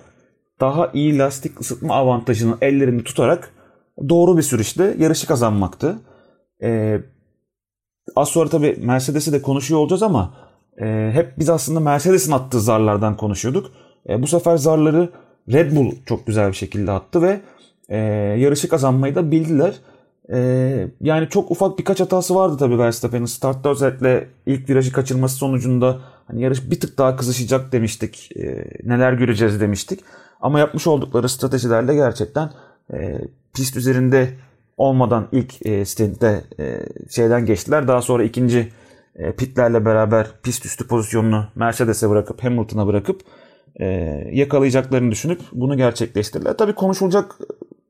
daha 0.59 0.91
iyi 0.93 1.17
lastik 1.17 1.61
ısıtma 1.61 1.95
avantajını 1.95 2.57
ellerinde 2.61 3.03
tutarak 3.03 3.53
doğru 4.09 4.37
bir 4.37 4.41
sürüşte 4.41 4.95
yarışı 4.99 5.27
kazanmaktı. 5.27 5.99
E, 6.63 6.99
az 8.15 8.29
sonra 8.29 8.49
tabii 8.49 8.77
Mercedes'i 8.81 9.33
de 9.33 9.41
konuşuyor 9.41 9.79
olacağız 9.79 10.03
ama 10.03 10.42
e, 10.81 11.11
hep 11.13 11.39
biz 11.39 11.49
aslında 11.49 11.79
Mercedes'in 11.79 12.31
attığı 12.31 12.61
zarlardan 12.61 13.17
konuşuyorduk. 13.17 13.71
E, 14.09 14.21
bu 14.21 14.27
sefer 14.27 14.57
zarları 14.57 15.09
Red 15.51 15.75
Bull 15.75 15.91
çok 16.05 16.27
güzel 16.27 16.47
bir 16.47 16.55
şekilde 16.55 16.91
attı 16.91 17.21
ve 17.21 17.41
e, 17.89 17.97
yarışı 18.39 18.69
kazanmayı 18.69 19.15
da 19.15 19.31
bildiler. 19.31 19.73
E, 20.33 20.37
yani 21.01 21.29
çok 21.29 21.51
ufak 21.51 21.79
birkaç 21.79 21.99
hatası 21.99 22.35
vardı 22.35 22.57
tabii 22.59 22.79
Verstappen'in. 22.79 23.25
Startta 23.25 23.69
özellikle 23.69 24.27
ilk 24.45 24.69
virajı 24.69 24.91
kaçırması 24.91 25.35
sonucunda 25.35 25.99
hani 26.27 26.41
yarış 26.41 26.71
bir 26.71 26.79
tık 26.79 26.97
daha 26.97 27.15
kızışacak 27.15 27.71
demiştik. 27.71 28.29
E, 28.35 28.65
neler 28.83 29.13
göreceğiz 29.13 29.61
demiştik. 29.61 29.99
Ama 30.41 30.59
yapmış 30.59 30.87
oldukları 30.87 31.29
stratejilerle 31.29 31.95
gerçekten 31.95 32.49
e, 32.93 33.21
pist 33.53 33.75
üzerinde 33.75 34.29
olmadan 34.77 35.27
ilk 35.31 35.65
e, 35.65 35.85
stintte 35.85 36.43
e, 36.59 36.79
şeyden 37.09 37.45
geçtiler. 37.45 37.87
Daha 37.87 38.01
sonra 38.01 38.23
ikinci 38.23 38.71
pitlerle 39.37 39.85
beraber 39.85 40.27
pist 40.43 40.65
üstü 40.65 40.87
pozisyonunu 40.87 41.45
Mercedes'e 41.55 42.09
bırakıp 42.09 42.43
Hamilton'a 42.43 42.87
bırakıp 42.87 43.21
e, 43.75 43.85
yakalayacaklarını 44.31 45.11
düşünüp 45.11 45.41
bunu 45.51 45.77
gerçekleştirdiler. 45.77 46.57
Tabii 46.57 46.75
konuşulacak 46.75 47.35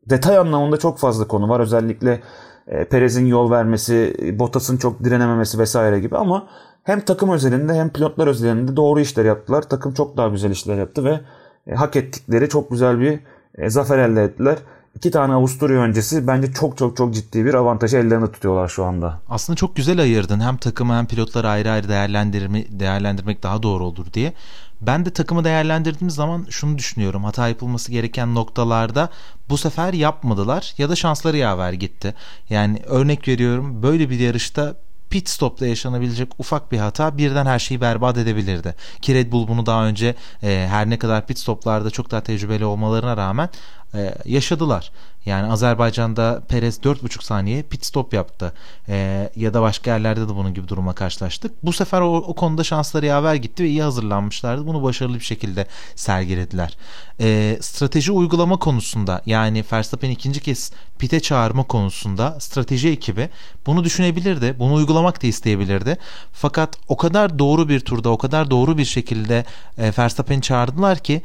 detay 0.10 0.38
anlamında 0.38 0.78
çok 0.78 1.00
fazla 1.00 1.28
konu 1.28 1.50
var. 1.50 1.60
Özellikle 1.60 2.22
e, 2.68 2.86
Perez'in 2.86 3.26
yol 3.26 3.52
vermesi, 3.52 4.16
Bottas'ın 4.40 4.78
çok 4.78 5.04
direnememesi 5.04 5.60
vesaire 5.60 6.00
gibi 6.00 6.18
ama 6.18 6.48
hem 6.84 7.02
takım 7.02 7.30
özelinde 7.30 7.74
hem 7.74 7.90
pilotlar 7.90 8.28
özelinde 8.28 8.76
doğru 8.76 9.00
işler 9.00 9.26
yaptılar. 9.26 9.62
Takım 9.62 9.94
çok 9.94 10.18
daha 10.18 10.28
güzel 10.28 10.52
işler 10.52 10.76
yaptı 10.76 11.06
ve 11.06 11.20
e, 11.68 11.76
hak 11.76 11.96
ettikleri 11.96 12.50
çok 12.50 12.72
güzel 12.72 13.00
bir 13.00 13.20
e, 13.58 13.70
zafer 13.70 13.98
elde 13.98 14.24
ettiler 14.24 14.58
iki 14.96 15.12
tane 15.12 15.34
Avusturya 15.34 15.80
öncesi 15.80 16.28
bence 16.28 16.54
çok 16.54 16.78
çok 16.78 16.98
çok 16.98 17.14
ciddi 17.14 17.46
bir 17.46 17.54
avantajı 17.54 17.98
ellerinde 17.98 18.32
tutuyorlar 18.32 18.68
şu 18.68 18.86
anda. 18.86 19.20
Aslında 19.30 19.58
çok 19.58 19.76
güzel 19.76 20.00
ayırdın. 20.02 20.40
Hem 20.40 20.58
takımı 20.58 20.94
hem 20.94 21.06
pilotları 21.06 21.50
ayrı 21.50 21.72
ayrı 21.72 21.90
değerlendirme, 21.90 22.66
değerlendirmek 22.70 23.44
daha 23.44 23.64
doğru 23.64 23.86
olur 23.86 24.14
diye. 24.14 24.34
Ben 24.82 25.06
de 25.06 25.10
takımı 25.10 25.44
değerlendirdiğim 25.44 26.10
zaman 26.10 26.46
şunu 26.50 26.78
düşünüyorum. 26.78 27.24
Hata 27.24 27.48
yapılması 27.48 27.92
gereken 27.92 28.36
noktalarda 28.36 29.10
bu 29.50 29.58
sefer 29.58 29.94
yapmadılar 29.94 30.74
ya 30.78 30.90
da 30.90 30.96
şansları 30.96 31.38
yaver 31.38 31.74
gitti. 31.74 32.14
Yani 32.50 32.82
örnek 32.86 33.28
veriyorum 33.28 33.84
böyle 33.84 34.10
bir 34.10 34.20
yarışta 34.20 34.76
pit 35.10 35.30
stopta 35.30 35.68
yaşanabilecek 35.68 36.40
ufak 36.40 36.72
bir 36.72 36.78
hata 36.78 37.18
birden 37.18 37.46
her 37.46 37.60
şeyi 37.60 37.82
berbat 37.82 38.18
edebilirdi. 38.18 38.76
Ki 39.02 39.16
Red 39.16 39.32
Bull 39.32 39.48
bunu 39.48 39.66
daha 39.66 39.86
önce 39.86 40.16
e, 40.44 40.68
her 40.70 40.90
ne 40.90 41.00
kadar 41.00 41.28
pit 41.28 41.40
stoplarda 41.40 41.90
çok 41.90 42.12
daha 42.12 42.22
tecrübeli 42.24 42.66
olmalarına 42.66 43.18
rağmen 43.18 43.50
e, 43.96 44.16
yaşadılar. 44.26 44.92
Yani 45.26 45.52
Azerbaycan'da 45.52 46.42
Perez 46.48 46.78
4,5 46.78 47.24
saniye 47.24 47.62
pit 47.62 47.86
stop 47.86 48.14
yaptı. 48.14 48.54
E, 48.90 49.30
ya 49.36 49.54
da 49.54 49.62
başka 49.62 49.92
yerlerde 49.92 50.22
de 50.22 50.36
bunun 50.36 50.54
gibi 50.54 50.68
durumla 50.68 50.94
karşılaştık. 50.94 51.52
Bu 51.64 51.74
sefer 51.74 52.02
o, 52.02 52.16
o 52.16 52.34
konuda 52.34 52.64
şansları 52.64 53.06
yaver 53.06 53.36
gitti 53.36 53.64
ve 53.64 53.68
iyi 53.68 53.84
hazırlanmışlardı. 53.84 54.68
Bunu 54.68 54.84
başarılı 54.84 55.16
bir 55.16 55.24
şekilde 55.24 55.68
sergilediler. 55.96 56.78
E, 57.20 57.58
strateji 57.62 58.12
uygulama 58.12 58.58
konusunda 58.58 59.22
yani 59.26 59.64
Verstappen 59.72 60.10
ikinci 60.10 60.40
kez 60.40 60.72
pite 61.00 61.20
çağırma 61.20 61.64
konusunda 61.64 62.40
strateji 62.40 62.90
ekibi 62.90 63.30
bunu 63.66 63.84
düşünebilirdi. 63.84 64.56
Bunu 64.60 64.74
uygulamak 64.74 65.24
da 65.24 65.28
isteyebilirdi. 65.28 65.98
Fakat 66.34 66.78
o 66.88 66.98
kadar 66.98 67.40
doğru 67.40 67.70
bir 67.70 67.80
turda 67.80 68.10
o 68.10 68.18
kadar 68.18 68.52
doğru 68.52 68.78
bir 68.78 68.86
şekilde 68.86 69.46
e, 69.78 69.92
Verstappen'i 69.98 70.42
çağırdılar 70.42 71.00
ki 71.00 71.22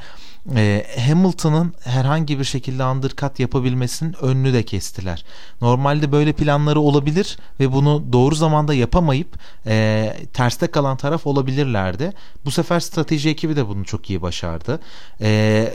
e, 0.56 0.86
Hamilton'ın 1.06 1.74
herhangi 1.84 2.38
bir 2.38 2.44
şekilde 2.44 2.84
undercut 2.84 3.38
yapabilmesinin 3.38 4.24
önünü 4.24 4.52
de 4.52 4.62
kestiler. 4.62 5.24
Normalde 5.60 6.12
böyle 6.12 6.32
planları 6.32 6.80
olabilir 6.80 7.38
ve 7.60 7.72
bunu 7.72 8.04
doğru 8.12 8.34
zamanda 8.34 8.74
yapamayıp 8.74 9.38
e, 9.66 10.16
terste 10.32 10.66
kalan 10.66 10.96
taraf 10.96 11.26
olabilirlerdi. 11.26 12.12
Bu 12.44 12.50
sefer 12.50 12.80
strateji 12.80 13.28
ekibi 13.28 13.56
de 13.56 13.68
bunu 13.68 13.84
çok 13.84 14.10
iyi 14.10 14.22
başardı. 14.22 14.80
E, 15.20 15.72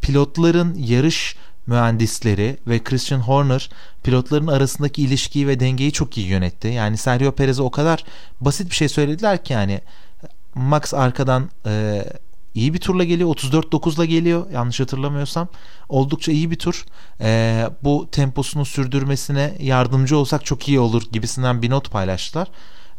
pilotların 0.00 0.74
yarış 0.74 1.36
mühendisleri 1.66 2.56
ve 2.66 2.84
Christian 2.84 3.20
Horner 3.20 3.70
pilotların 4.02 4.46
arasındaki 4.46 5.02
ilişkiyi 5.02 5.48
ve 5.48 5.60
dengeyi 5.60 5.92
çok 5.92 6.18
iyi 6.18 6.26
yönetti. 6.26 6.68
Yani 6.68 6.96
Sergio 6.96 7.32
Perez'e 7.32 7.62
o 7.62 7.70
kadar 7.70 8.04
basit 8.40 8.70
bir 8.70 8.74
şey 8.74 8.88
söylediler 8.88 9.44
ki 9.44 9.52
yani 9.52 9.80
Max 10.54 10.94
arkadan 10.94 11.50
e, 11.66 12.04
iyi 12.54 12.74
bir 12.74 12.78
turla 12.78 13.04
geliyor. 13.04 13.28
34-9'la 13.28 14.04
geliyor 14.04 14.50
yanlış 14.50 14.80
hatırlamıyorsam. 14.80 15.48
Oldukça 15.88 16.32
iyi 16.32 16.50
bir 16.50 16.58
tur. 16.58 16.84
Ee, 17.20 17.70
bu 17.84 18.08
temposunu 18.12 18.64
sürdürmesine 18.64 19.54
yardımcı 19.60 20.16
olsak 20.16 20.44
çok 20.44 20.68
iyi 20.68 20.80
olur 20.80 21.02
gibisinden 21.12 21.62
bir 21.62 21.70
not 21.70 21.90
paylaştılar 21.90 22.48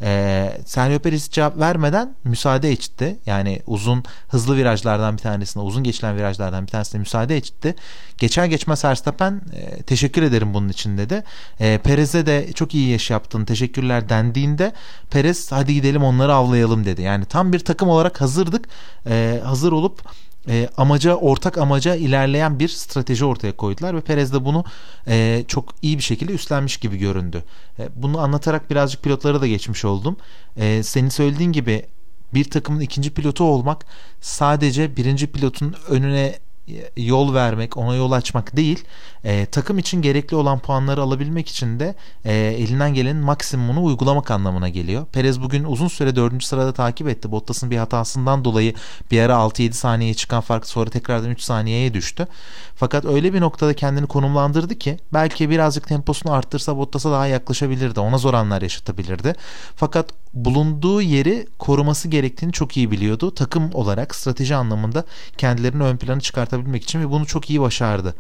e, 0.04 0.52
Sergio 0.66 1.00
Perez 1.00 1.30
cevap 1.30 1.60
vermeden 1.60 2.16
müsaade 2.24 2.72
etti. 2.72 3.18
Yani 3.26 3.62
uzun 3.68 4.04
hızlı 4.28 4.58
virajlardan 4.58 5.18
bir 5.18 5.22
tanesine, 5.22 5.64
uzun 5.64 5.84
geçilen 5.84 6.18
virajlardan 6.18 6.64
bir 6.64 6.72
tanesine 6.72 7.00
müsaade 7.00 7.38
etti. 7.38 7.76
Geçer 8.18 8.46
geçmez 8.46 8.86
Verstappen 8.86 9.42
e, 9.54 9.82
teşekkür 9.82 10.22
ederim 10.22 10.54
bunun 10.54 10.70
için 10.70 10.98
dedi. 10.98 11.24
E, 11.60 11.78
Perez'e 11.78 12.26
de 12.26 12.54
çok 12.54 12.74
iyi 12.74 12.90
yaş 12.90 13.10
yaptın 13.10 13.46
teşekkürler 13.46 14.10
dendiğinde 14.10 14.74
Perez 15.12 15.52
hadi 15.52 15.74
gidelim 15.74 16.04
onları 16.04 16.34
avlayalım 16.34 16.86
dedi. 16.86 17.02
Yani 17.02 17.26
tam 17.26 17.54
bir 17.54 17.60
takım 17.60 17.90
olarak 17.90 18.22
hazırdık. 18.22 18.68
E, 19.08 19.42
hazır 19.44 19.72
olup 19.72 20.02
e, 20.48 20.70
amaca 20.78 21.16
ortak 21.16 21.58
amaca 21.58 21.96
ilerleyen 21.96 22.60
bir 22.60 22.68
strateji 22.68 23.26
ortaya 23.26 23.52
koydular 23.52 23.96
ve 23.96 24.02
Perez 24.02 24.34
de 24.34 24.46
bunu 24.46 24.64
e, 25.08 25.44
çok 25.48 25.76
iyi 25.82 25.98
bir 25.98 26.04
şekilde 26.04 26.34
üstlenmiş 26.34 26.78
gibi 26.78 26.98
göründü. 26.98 27.44
E, 27.80 27.90
bunu 27.96 28.20
anlatarak 28.20 28.70
birazcık 28.70 29.04
pilotlara 29.04 29.42
da 29.42 29.48
geçmiş 29.48 29.86
oldum. 29.86 30.18
E, 30.58 30.84
senin 30.84 31.10
söylediğin 31.10 31.52
gibi 31.52 31.86
bir 32.34 32.50
takımın 32.50 32.80
ikinci 32.80 33.14
pilotu 33.14 33.44
olmak 33.44 33.86
sadece 34.22 34.98
birinci 34.98 35.28
pilotun 35.28 35.76
önüne 35.90 36.36
yol 36.98 37.34
vermek, 37.34 37.78
ona 37.78 37.96
yol 37.96 38.12
açmak 38.12 38.58
değil, 38.58 38.84
e, 39.24 39.46
takım 39.46 39.80
için 39.80 40.02
gerekli 40.02 40.36
olan 40.36 40.60
puanları 40.60 41.02
alabilmek 41.02 41.50
için 41.50 41.80
de 41.80 41.96
e, 42.26 42.34
elinden 42.34 42.94
gelenin 42.94 43.22
maksimumunu 43.22 43.84
uygulamak 43.84 44.32
anlamına 44.32 44.70
geliyor. 44.70 45.06
Perez 45.06 45.42
bugün 45.42 45.64
uzun 45.64 45.88
süre 45.88 46.16
4. 46.16 46.44
sırada 46.44 46.74
takip 46.74 47.08
etti. 47.08 47.32
Bottas'ın 47.32 47.72
bir 47.72 47.78
hatasından 47.78 48.46
dolayı 48.46 48.74
bir 49.12 49.22
ara 49.22 49.34
6-7 49.34 49.72
saniyeye 49.74 50.14
çıkan 50.14 50.42
fark 50.42 50.68
sonra 50.68 50.90
tekrardan 50.90 51.30
3 51.30 51.42
saniyeye 51.42 51.94
düştü. 51.94 52.28
Fakat 52.76 53.06
öyle 53.06 53.34
bir 53.34 53.42
noktada 53.42 53.74
kendini 53.74 54.08
konumlandırdı 54.08 54.76
ki 54.76 54.98
belki 55.14 55.50
birazcık 55.50 55.88
temposunu 55.88 56.34
arttırsa 56.34 56.78
Bottas'a 56.78 57.12
daha 57.12 57.28
yaklaşabilirdi. 57.28 58.00
Ona 58.00 58.18
zor 58.18 58.34
anlar 58.34 58.62
yaşatabilirdi. 58.62 59.36
Fakat 59.76 60.23
bulunduğu 60.34 61.02
yeri 61.02 61.48
koruması 61.60 62.08
gerektiğini 62.08 62.52
çok 62.52 62.78
iyi 62.78 62.92
biliyordu. 62.92 63.36
Takım 63.36 63.70
olarak 63.74 64.16
strateji 64.16 64.56
anlamında 64.56 65.06
kendilerini 65.38 65.84
ön 65.84 65.98
plana 65.98 66.20
çıkartabilmek 66.20 66.84
için 66.84 67.00
ve 67.00 67.12
bunu 67.12 67.26
çok 67.26 67.50
iyi 67.50 67.62
başardı. 67.62 68.16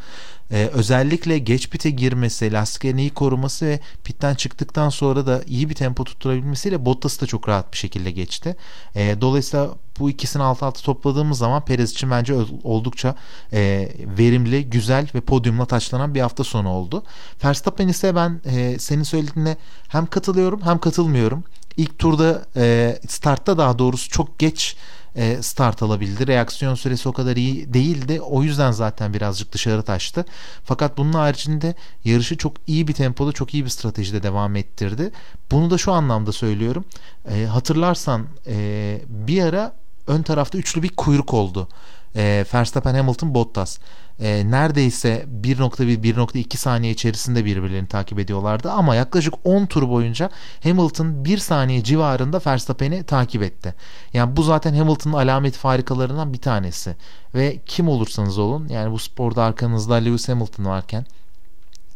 Ee, 0.51 0.70
özellikle 0.74 1.39
geç 1.39 1.70
pite 1.70 1.89
girmesi, 1.89 2.53
lastiklerini 2.53 3.01
iyi 3.01 3.10
koruması 3.10 3.65
ve 3.65 3.79
pitten 4.03 4.36
çıktıktan 4.36 4.89
sonra 4.89 5.25
da 5.25 5.41
iyi 5.48 5.70
bir 5.70 5.75
tempo 5.75 6.03
tutturabilmesiyle 6.03 6.86
Bottas 6.86 7.22
da 7.22 7.25
çok 7.25 7.50
rahat 7.50 7.74
bir 7.74 7.77
şekilde 7.77 8.12
geçti. 8.12 8.55
Ee, 8.96 9.15
dolayısıyla 9.22 9.70
bu 10.00 10.10
ikisini 10.10 10.43
alt 10.43 10.63
alta 10.63 10.82
topladığımız 10.82 11.38
zaman 11.38 11.65
Perez 11.65 11.91
için 11.91 12.12
bence 12.12 12.36
oldukça 12.63 13.15
e, 13.53 13.89
verimli, 14.17 14.70
güzel 14.70 15.08
ve 15.15 15.22
podyumla 15.22 15.65
taçlanan 15.65 16.15
bir 16.15 16.22
hafta 16.22 16.43
sonu 16.43 16.70
oldu. 16.70 17.03
Verstappen 17.43 17.88
ise 17.88 18.15
ben 18.15 18.41
e, 18.46 18.79
senin 18.79 19.03
söylediğine 19.03 19.58
hem 19.88 20.05
katılıyorum 20.05 20.62
hem 20.62 20.79
katılmıyorum. 20.79 21.43
İlk 21.77 22.00
turda 22.00 22.46
e, 22.56 22.98
startta 23.08 23.58
daha 23.58 23.80
doğrusu 23.80 24.10
çok 24.10 24.39
geç 24.39 24.75
e, 25.15 25.42
start 25.42 25.84
alabildi. 25.84 26.27
Reaksiyon 26.27 26.75
süresi 26.75 27.10
o 27.10 27.13
kadar 27.13 27.36
iyi 27.36 27.74
değildi. 27.74 28.22
O 28.22 28.44
yüzden 28.44 28.72
zaten 28.72 29.13
birazcık 29.13 29.51
dışarı 29.51 29.84
taştı. 29.84 30.25
Fakat 30.63 30.98
bunun 30.98 31.13
haricinde 31.13 31.75
yarışı 32.06 32.38
çok 32.38 32.53
iyi 32.68 32.88
bir 32.88 32.94
tempoda, 32.94 33.32
çok 33.32 33.53
iyi 33.53 33.65
bir 33.65 33.70
stratejide 33.70 34.24
devam 34.24 34.56
ettirdi. 34.56 35.12
Bunu 35.51 35.70
da 35.70 35.77
şu 35.77 35.92
anlamda 35.92 36.32
söylüyorum. 36.32 36.86
E, 37.30 37.46
hatırlarsan 37.46 38.27
e, 38.48 39.01
bir 39.08 39.44
ara 39.44 39.74
ön 40.08 40.22
tarafta 40.22 40.58
üçlü 40.58 40.84
bir 40.84 40.89
kuyruk 40.89 41.34
oldu. 41.34 41.68
E, 42.15 42.46
Verstappen, 42.53 42.96
Hamilton, 42.96 43.34
Bottas 43.34 43.77
e, 44.20 44.51
neredeyse 44.51 45.25
1.1-1.2 45.41 46.58
saniye 46.58 46.93
içerisinde 46.93 47.46
birbirlerini 47.46 47.88
takip 47.88 48.20
ediyorlardı 48.20 48.72
ama 48.72 48.96
yaklaşık 48.96 49.34
10 49.43 49.65
tur 49.65 49.89
boyunca 49.89 50.29
Hamilton 50.63 51.25
1 51.25 51.38
saniye 51.38 51.84
civarında 51.84 52.41
Verstappen'i 52.48 53.03
takip 53.03 53.43
etti. 53.43 53.74
Yani 54.13 54.38
bu 54.38 54.43
zaten 54.43 54.74
Hamilton'ın 54.74 55.13
alamet 55.13 55.55
farikalarından 55.55 56.34
bir 56.34 56.41
tanesi 56.41 56.96
ve 57.36 57.60
kim 57.65 57.88
olursanız 57.88 58.38
olun 58.38 58.67
yani 58.67 58.91
bu 58.91 59.00
sporda 59.00 59.43
arkanızda 59.43 59.96
Lewis 59.96 60.29
Hamilton 60.29 60.65
varken 60.65 61.05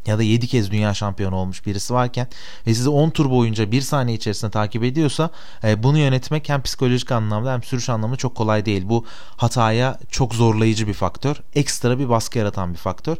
ya 0.07 0.17
da 0.17 0.23
7 0.23 0.47
kez 0.47 0.71
dünya 0.71 0.93
şampiyonu 0.93 1.35
olmuş 1.35 1.65
birisi 1.65 1.93
varken 1.93 2.27
ve 2.67 2.73
sizi 2.73 2.89
10 2.89 3.09
tur 3.09 3.29
boyunca 3.29 3.71
1 3.71 3.81
saniye 3.81 4.17
içerisinde 4.17 4.51
takip 4.51 4.83
ediyorsa 4.83 5.29
e, 5.63 5.83
bunu 5.83 5.97
yönetmek 5.97 6.49
hem 6.49 6.61
psikolojik 6.61 7.11
anlamda 7.11 7.53
hem 7.53 7.63
sürüş 7.63 7.89
anlamında 7.89 8.17
çok 8.17 8.35
kolay 8.35 8.65
değil. 8.65 8.83
Bu 8.89 9.05
hataya 9.37 9.99
çok 10.09 10.35
zorlayıcı 10.35 10.87
bir 10.87 10.93
faktör. 10.93 11.35
Ekstra 11.55 11.99
bir 11.99 12.09
baskı 12.09 12.37
yaratan 12.37 12.73
bir 12.73 12.77
faktör. 12.77 13.17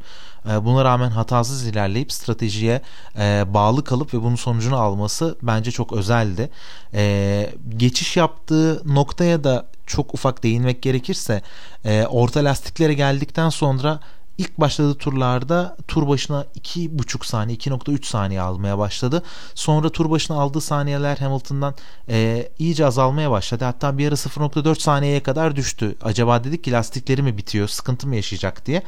E, 0.50 0.66
buna 0.66 0.86
rağmen 0.86 1.10
hatasız 1.10 1.68
ilerleyip 1.68 2.12
stratejiye 2.12 2.82
e, 3.20 3.46
bağlı 3.54 3.84
kalıp 3.84 4.14
ve 4.14 4.24
bunun 4.24 4.36
sonucunu 4.36 4.78
alması 4.78 5.38
bence 5.42 5.72
çok 5.72 5.94
özeldi. 5.94 6.50
E, 6.94 7.54
geçiş 7.78 8.18
yaptığı 8.18 8.96
noktaya 8.96 9.44
da 9.44 9.68
çok 9.86 10.14
ufak 10.14 10.44
değinmek 10.44 10.82
gerekirse 10.82 11.42
e, 11.86 12.06
orta 12.06 12.44
lastiklere 12.44 12.94
geldikten 12.94 13.50
sonra 13.50 14.00
İlk 14.38 14.60
başladığı 14.60 14.96
turlarda 14.98 15.78
tur 15.88 16.08
başına 16.08 16.46
2,5 16.60 17.26
saniye 17.26 17.58
2.3 17.58 18.06
saniye 18.06 18.42
almaya 18.42 18.78
başladı. 18.78 19.24
Sonra 19.56 19.90
tur 19.90 20.10
başına 20.10 20.38
aldığı 20.38 20.62
saniyeler 20.62 21.18
Hamilton'dan 21.18 21.76
e, 22.10 22.50
iyice 22.60 22.86
azalmaya 22.86 23.32
başladı. 23.32 23.66
Hatta 23.66 23.98
bir 23.98 24.08
ara 24.08 24.16
0.4 24.16 24.80
saniyeye 24.80 25.24
kadar 25.24 25.56
düştü. 25.56 25.96
Acaba 26.02 26.44
dedik 26.44 26.64
ki 26.64 26.72
lastikleri 26.72 27.22
mi 27.22 27.38
bitiyor 27.38 27.68
sıkıntı 27.68 28.08
mı 28.08 28.16
yaşayacak 28.16 28.66
diye. 28.66 28.84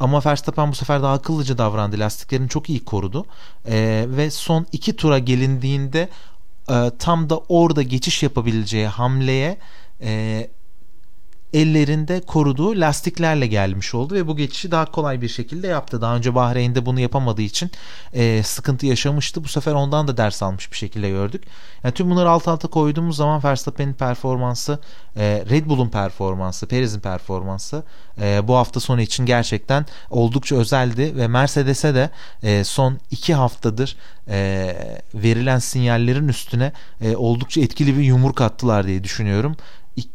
Ama 0.00 0.22
Verstappen 0.26 0.70
bu 0.70 0.74
sefer 0.74 1.02
daha 1.02 1.12
akıllıca 1.12 1.58
davrandı. 1.58 1.98
Lastiklerini 1.98 2.48
çok 2.48 2.70
iyi 2.70 2.84
korudu. 2.84 3.26
E, 3.66 4.04
ve 4.08 4.30
son 4.30 4.66
iki 4.72 4.96
tura 4.96 5.18
gelindiğinde 5.18 6.08
e, 6.70 6.90
tam 6.98 7.30
da 7.30 7.38
orada 7.38 7.82
geçiş 7.82 8.22
yapabileceği 8.22 8.86
hamleye 8.86 9.58
e, 10.02 10.50
ellerinde 11.52 12.20
koruduğu 12.20 12.80
lastiklerle 12.80 13.46
gelmiş 13.46 13.94
oldu 13.94 14.14
ve 14.14 14.26
bu 14.26 14.36
geçişi 14.36 14.70
daha 14.70 14.84
kolay 14.84 15.22
bir 15.22 15.28
şekilde 15.28 15.66
yaptı. 15.66 16.00
Daha 16.00 16.16
önce 16.16 16.34
Bahreyn'de 16.34 16.86
bunu 16.86 17.00
yapamadığı 17.00 17.42
için 17.42 17.70
e, 18.12 18.42
sıkıntı 18.42 18.86
yaşamıştı. 18.86 19.44
Bu 19.44 19.48
sefer 19.48 19.72
ondan 19.72 20.08
da 20.08 20.16
ders 20.16 20.42
almış 20.42 20.72
bir 20.72 20.76
şekilde 20.76 21.10
gördük. 21.10 21.44
Yani 21.84 21.94
tüm 21.94 22.10
bunları 22.10 22.30
alt 22.30 22.48
alta 22.48 22.68
koyduğumuz 22.68 23.16
zaman 23.16 23.44
Verstappen'in 23.44 23.92
performansı, 23.92 24.78
e, 25.16 25.44
Red 25.50 25.66
Bull'un 25.66 25.88
performansı, 25.88 26.66
Perez'in 26.66 27.00
performansı 27.00 27.82
e, 28.20 28.48
bu 28.48 28.56
hafta 28.56 28.80
sonu 28.80 29.00
için 29.00 29.26
gerçekten 29.26 29.86
oldukça 30.10 30.56
özeldi 30.56 31.16
ve 31.16 31.28
Mercedes'e 31.28 31.94
de 31.94 32.10
e, 32.42 32.64
son 32.64 32.98
iki 33.10 33.34
haftadır 33.34 33.96
e, 34.28 34.76
verilen 35.14 35.58
sinyallerin 35.58 36.28
üstüne 36.28 36.72
e, 37.00 37.16
oldukça 37.16 37.60
etkili 37.60 37.98
bir 37.98 38.02
yumruk 38.02 38.40
attılar 38.40 38.86
diye 38.86 39.04
düşünüyorum 39.04 39.56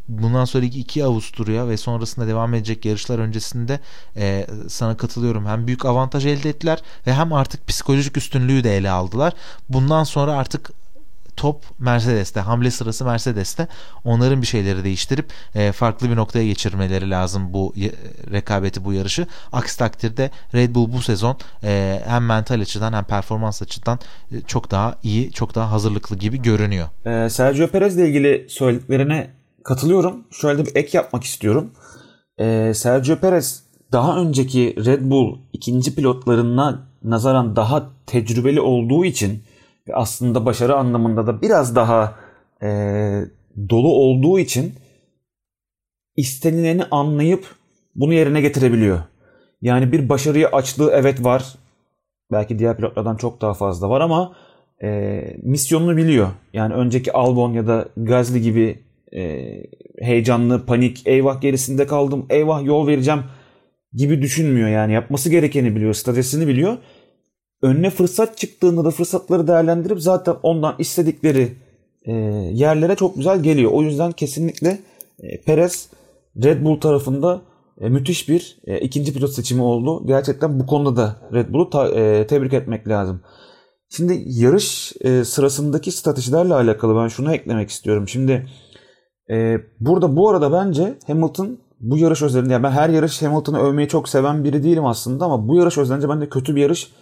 bundan 0.08 0.44
sonraki 0.44 0.80
iki 0.80 1.04
Avusturya 1.04 1.68
ve 1.68 1.76
sonrasında 1.76 2.26
devam 2.26 2.54
edecek 2.54 2.84
yarışlar 2.84 3.18
öncesinde 3.18 3.80
e, 4.16 4.46
sana 4.68 4.96
katılıyorum. 4.96 5.46
Hem 5.46 5.66
büyük 5.66 5.84
avantaj 5.84 6.26
elde 6.26 6.48
ettiler 6.48 6.82
ve 7.06 7.12
hem 7.12 7.32
artık 7.32 7.66
psikolojik 7.66 8.16
üstünlüğü 8.16 8.64
de 8.64 8.76
ele 8.76 8.90
aldılar. 8.90 9.32
Bundan 9.68 10.04
sonra 10.04 10.32
artık 10.32 10.70
top 11.36 11.64
Mercedes'te, 11.78 12.40
hamle 12.40 12.70
sırası 12.70 13.04
Mercedes'te. 13.04 13.68
Onların 14.04 14.42
bir 14.42 14.46
şeyleri 14.46 14.84
değiştirip 14.84 15.26
e, 15.54 15.72
farklı 15.72 16.10
bir 16.10 16.16
noktaya 16.16 16.46
geçirmeleri 16.46 17.10
lazım 17.10 17.52
bu 17.52 17.74
e, 17.76 17.92
rekabeti, 18.32 18.84
bu 18.84 18.92
yarışı. 18.92 19.26
Aksi 19.52 19.78
takdirde 19.78 20.30
Red 20.54 20.74
Bull 20.74 20.92
bu 20.92 21.02
sezon 21.02 21.38
e, 21.64 22.02
hem 22.06 22.24
mental 22.26 22.60
açıdan 22.60 22.92
hem 22.92 23.04
performans 23.04 23.62
açıdan 23.62 23.98
e, 24.32 24.40
çok 24.40 24.70
daha 24.70 24.96
iyi, 25.02 25.32
çok 25.32 25.54
daha 25.54 25.70
hazırlıklı 25.70 26.16
gibi 26.16 26.42
görünüyor. 26.42 26.88
Ee, 27.06 27.30
Sergio 27.30 27.68
Perez 27.68 27.96
ile 27.96 28.08
ilgili 28.08 28.46
söylediklerine 28.48 29.35
katılıyorum. 29.66 30.24
Şöyle 30.30 30.66
bir 30.66 30.76
ek 30.76 30.98
yapmak 30.98 31.24
istiyorum. 31.24 31.70
Ee, 32.38 32.72
Sergio 32.74 33.16
Perez 33.16 33.62
daha 33.92 34.20
önceki 34.20 34.76
Red 34.84 35.10
Bull 35.10 35.38
ikinci 35.52 35.94
pilotlarına 35.94 36.88
nazaran 37.02 37.56
daha 37.56 37.90
tecrübeli 38.06 38.60
olduğu 38.60 39.04
için 39.04 39.42
ve 39.88 39.94
aslında 39.94 40.46
başarı 40.46 40.76
anlamında 40.76 41.26
da 41.26 41.42
biraz 41.42 41.76
daha 41.76 42.14
e, 42.62 42.68
dolu 43.70 43.88
olduğu 43.88 44.38
için 44.38 44.74
istenileni 46.16 46.84
anlayıp 46.84 47.46
bunu 47.94 48.14
yerine 48.14 48.40
getirebiliyor. 48.40 49.00
Yani 49.62 49.92
bir 49.92 50.08
başarıya 50.08 50.48
açlığı 50.48 50.90
evet 50.94 51.24
var. 51.24 51.54
Belki 52.32 52.58
diğer 52.58 52.76
pilotlardan 52.76 53.16
çok 53.16 53.40
daha 53.40 53.54
fazla 53.54 53.90
var 53.90 54.00
ama 54.00 54.36
e, 54.82 55.20
misyonunu 55.42 55.96
biliyor. 55.96 56.28
Yani 56.52 56.74
önceki 56.74 57.12
Albon 57.12 57.52
ya 57.52 57.66
da 57.66 57.88
Gasly 57.96 58.40
gibi 58.40 58.85
e, 59.16 59.52
heyecanlı, 59.98 60.66
panik, 60.66 61.02
eyvah 61.06 61.40
gerisinde 61.40 61.86
kaldım, 61.86 62.26
eyvah 62.30 62.64
yol 62.64 62.86
vereceğim 62.86 63.20
gibi 63.92 64.22
düşünmüyor 64.22 64.68
yani. 64.68 64.92
Yapması 64.92 65.30
gerekeni 65.30 65.76
biliyor, 65.76 65.94
stratejisini 65.94 66.48
biliyor. 66.48 66.76
Önüne 67.62 67.90
fırsat 67.90 68.38
çıktığında 68.38 68.84
da 68.84 68.90
fırsatları 68.90 69.48
değerlendirip 69.48 70.00
zaten 70.00 70.34
ondan 70.42 70.74
istedikleri 70.78 71.48
e, 72.04 72.12
yerlere 72.52 72.94
çok 72.94 73.16
güzel 73.16 73.42
geliyor. 73.42 73.70
O 73.70 73.82
yüzden 73.82 74.12
kesinlikle 74.12 74.78
e, 75.22 75.40
Perez 75.40 75.90
Red 76.44 76.64
Bull 76.64 76.80
tarafında 76.80 77.42
e, 77.80 77.88
müthiş 77.88 78.28
bir 78.28 78.58
e, 78.66 78.78
ikinci 78.78 79.14
pilot 79.14 79.30
seçimi 79.30 79.62
oldu. 79.62 80.06
Gerçekten 80.06 80.60
bu 80.60 80.66
konuda 80.66 80.96
da 80.96 81.16
Red 81.32 81.52
Bull'u 81.52 81.70
ta, 81.70 81.88
e, 81.88 82.26
tebrik 82.26 82.52
etmek 82.52 82.88
lazım. 82.88 83.20
Şimdi 83.88 84.22
yarış 84.26 84.92
e, 85.00 85.24
sırasındaki 85.24 85.92
stratejilerle 85.92 86.54
alakalı 86.54 87.02
ben 87.02 87.08
şunu 87.08 87.34
eklemek 87.34 87.70
istiyorum. 87.70 88.08
Şimdi 88.08 88.46
ee, 89.30 89.60
burada 89.80 90.16
bu 90.16 90.30
arada 90.30 90.52
bence 90.52 90.98
Hamilton 91.06 91.58
bu 91.80 91.98
yarış 91.98 92.22
özelinde 92.22 92.52
yani 92.52 92.62
ben 92.62 92.70
her 92.70 92.88
yarış 92.88 93.22
Hamilton'ı 93.22 93.58
övmeyi 93.58 93.88
çok 93.88 94.08
seven 94.08 94.44
biri 94.44 94.62
değilim 94.62 94.86
aslında 94.86 95.24
ama 95.24 95.48
bu 95.48 95.56
yarış 95.56 95.78
özelinde 95.78 96.08
ben 96.08 96.20
de 96.20 96.28
kötü 96.28 96.56
bir 96.56 96.60
yarış 96.62 96.92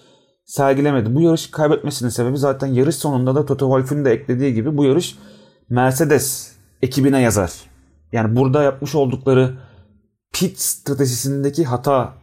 sergilemedi. 0.45 1.15
Bu 1.15 1.21
yarışı 1.21 1.51
kaybetmesinin 1.51 2.11
sebebi 2.11 2.37
zaten 2.37 2.67
yarış 2.67 2.97
sonunda 2.97 3.35
da 3.35 3.47
Toto 3.47 3.67
Wolff'ün 3.67 4.05
de 4.05 4.13
eklediği 4.13 4.55
gibi 4.55 4.77
bu 4.77 4.85
yarış 4.85 5.19
Mercedes 5.69 6.53
ekibine 6.83 7.21
yazar. 7.21 7.53
Yani 8.13 8.37
burada 8.37 8.63
yapmış 8.63 8.95
oldukları 8.95 9.55
pit 10.33 10.59
stratejisindeki 10.59 11.65
hata 11.65 12.15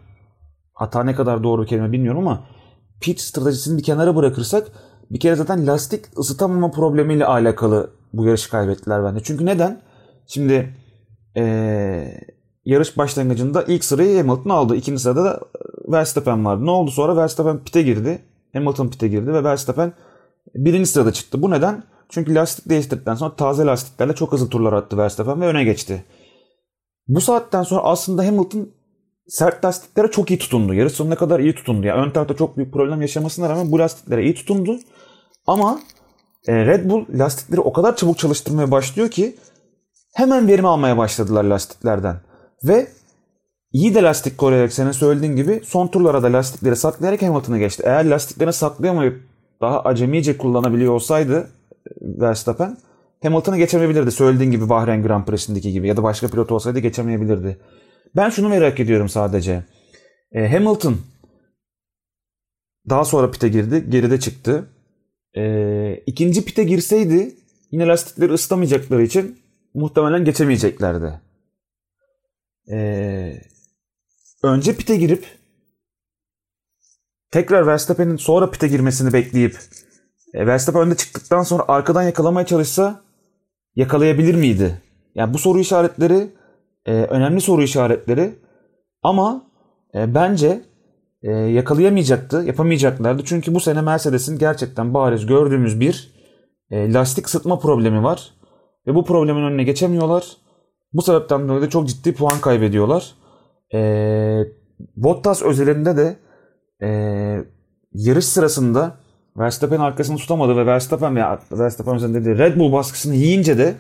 hata 0.74 1.04
ne 1.04 1.16
kadar 1.16 1.44
doğru 1.44 1.62
bir 1.62 1.68
kelime 1.68 1.92
bilmiyorum 1.92 2.28
ama 2.28 2.44
pit 3.02 3.20
stratejisini 3.20 3.78
bir 3.78 3.84
kenara 3.84 4.16
bırakırsak 4.16 4.68
bir 5.12 5.20
kere 5.20 5.36
zaten 5.36 5.68
lastik 5.68 6.18
ısıtamama 6.18 6.72
problemiyle 6.72 7.26
alakalı 7.26 7.90
bu 8.14 8.26
yarışı 8.26 8.50
kaybettiler 8.50 9.04
bence. 9.04 9.24
Çünkü 9.24 9.46
neden? 9.46 9.82
Şimdi 10.34 10.74
ee, 11.38 12.17
yarış 12.65 12.98
başlangıcında 12.98 13.63
ilk 13.63 13.86
sırayı 13.86 14.17
Hamilton 14.17 14.50
aldı. 14.50 14.76
İkinci 14.76 15.02
sırada 15.02 15.24
da 15.24 15.39
Verstappen 15.88 16.46
vardı. 16.46 16.65
Ne 16.65 16.72
oldu 16.72 16.91
sonra? 16.91 17.15
Verstappen 17.17 17.63
pite 17.63 17.82
girdi. 17.82 18.22
Hamilton 18.54 18.88
pite 18.88 19.08
girdi 19.08 19.34
ve 19.34 19.44
Verstappen 19.44 19.94
birinci 20.56 20.89
sırada 20.89 21.13
çıktı. 21.13 21.41
Bu 21.41 21.52
neden? 21.52 21.84
Çünkü 22.10 22.36
lastik 22.36 22.70
değiştirdikten 22.70 23.15
sonra 23.15 23.36
taze 23.36 23.65
lastiklerle 23.65 24.15
çok 24.15 24.32
hızlı 24.32 24.50
turlar 24.50 24.74
attı 24.74 24.98
Verstappen 24.98 25.41
ve 25.41 25.46
öne 25.46 25.63
geçti. 25.63 26.04
Bu 27.08 27.22
saatten 27.22 27.63
sonra 27.63 27.82
aslında 27.82 28.28
Hamilton 28.28 28.70
sert 29.28 29.65
lastiklere 29.65 30.12
çok 30.12 30.32
iyi 30.32 30.39
tutundu. 30.39 30.74
Yarış 30.74 30.94
sonuna 30.94 31.15
kadar 31.15 31.39
iyi 31.39 31.56
tutundu. 31.56 31.88
Yani 31.88 32.02
ön 32.02 32.12
tarafta 32.12 32.36
çok 32.36 32.58
büyük 32.58 32.74
problem 32.74 33.02
yaşamasına 33.02 33.50
rağmen 33.50 33.72
bu 33.72 33.80
lastiklere 33.80 34.24
iyi 34.24 34.36
tutundu. 34.36 34.80
Ama 35.48 35.80
Red 36.48 36.89
Bull 36.89 37.06
lastikleri 37.10 37.62
o 37.62 37.74
kadar 37.74 37.96
çabuk 37.96 38.17
çalıştırmaya 38.17 38.72
başlıyor 38.72 39.10
ki 39.10 39.36
hemen 40.13 40.47
verim 40.47 40.65
almaya 40.65 40.97
başladılar 40.97 41.43
lastiklerden. 41.43 42.15
Ve 42.63 42.88
iyi 43.71 43.95
de 43.95 44.04
lastik 44.04 44.38
koruyarak 44.38 44.74
senin 44.74 44.91
söylediğin 44.91 45.36
gibi 45.36 45.62
son 45.63 45.88
turlara 45.88 46.24
da 46.24 46.34
lastikleri 46.34 46.76
saklayarak 46.76 47.21
Hamilton'a 47.21 47.58
geçti. 47.58 47.84
Eğer 47.86 48.06
lastiklerini 48.06 48.54
saklayamayıp 48.54 49.21
daha 49.62 49.82
acemice 49.82 50.38
kullanabiliyor 50.38 50.93
olsaydı 50.93 51.50
e, 51.86 51.91
Verstappen 52.02 52.78
Hamilton'a 53.24 53.58
geçemeyebilirdi. 53.58 54.12
Söylediğin 54.12 54.52
gibi 54.52 54.69
Bahreyn 54.69 55.04
Grand 55.04 55.26
Prix'sindeki 55.26 55.71
gibi 55.71 55.88
ya 55.88 55.97
da 55.97 56.04
başka 56.04 56.28
pilot 56.28 56.52
olsaydı 56.52 56.80
geçemeyebilirdi. 56.80 57.58
Ben 58.15 58.30
şunu 58.30 58.50
merak 58.50 58.80
ediyorum 58.80 59.10
sadece. 59.10 59.63
E, 60.32 60.52
Hamilton 60.52 60.97
daha 62.89 63.06
sonra 63.06 63.32
pite 63.32 63.50
girdi. 63.50 63.86
Geride 63.89 64.19
çıktı. 64.19 64.69
E, 65.38 65.95
ikinci 66.06 66.45
pite 66.45 66.63
girseydi 66.63 67.36
yine 67.71 67.88
lastikleri 67.88 68.34
ıslamayacakları 68.34 69.04
için 69.04 69.41
muhtemelen 69.74 70.26
geçemeyeceklerdi. 70.26 71.22
Ee, 72.72 73.42
önce 74.44 74.76
pite 74.76 74.98
girip 74.98 75.26
tekrar 77.32 77.68
Verstappen'in 77.68 78.18
sonra 78.18 78.52
pite 78.52 78.68
girmesini 78.68 79.14
bekleyip 79.14 79.60
e, 80.34 80.48
Verstappen 80.48 80.82
önde 80.82 80.96
çıktıktan 80.96 81.44
sonra 81.44 81.64
arkadan 81.68 82.04
yakalamaya 82.04 82.46
çalışsa 82.46 83.02
yakalayabilir 83.76 84.36
miydi? 84.36 84.82
Yani 85.16 85.34
bu 85.34 85.38
soru 85.38 85.60
işaretleri 85.60 86.30
e, 86.86 86.94
önemli 86.94 87.42
soru 87.42 87.64
işaretleri 87.64 88.36
ama 89.04 89.46
e, 89.96 90.16
bence 90.16 90.62
e, 91.24 91.32
yakalayamayacaktı, 91.32 92.38
yapamayacaklardı. 92.38 93.24
Çünkü 93.26 93.56
bu 93.56 93.60
sene 93.60 93.82
Mercedes'in 93.82 94.38
gerçekten 94.38 94.94
bariz 94.94 95.26
gördüğümüz 95.26 95.80
bir 95.80 96.14
e, 96.72 96.94
lastik 96.94 97.30
sıtma 97.30 97.60
problemi 97.60 98.04
var. 98.04 98.34
Ve 98.88 98.96
bu 98.96 99.06
problemin 99.06 99.44
önüne 99.44 99.63
geçemiyorlar. 99.63 100.38
Bu 100.94 101.02
sebepten 101.02 101.48
dolayı 101.48 101.62
da 101.62 101.70
çok 101.70 101.88
ciddi 101.88 102.13
puan 102.13 102.41
kaybediyorlar. 102.41 103.15
E, 103.74 103.80
Bottas 104.96 105.41
özelinde 105.41 105.98
de 105.98 106.17
e, 106.82 106.89
yarış 107.94 108.26
sırasında 108.26 108.98
Verstappen 109.38 109.80
arkasını 109.80 110.17
tutamadı 110.17 110.58
ve 110.58 110.65
Verstappen 110.65 111.15
veya 111.15 111.39
Verstappen 111.52 111.96
üzerinde 111.96 112.26
de 112.26 112.38
Red 112.38 112.60
Bull 112.60 112.72
baskısını 112.72 113.15
yiyince 113.15 113.58
de 113.58 113.76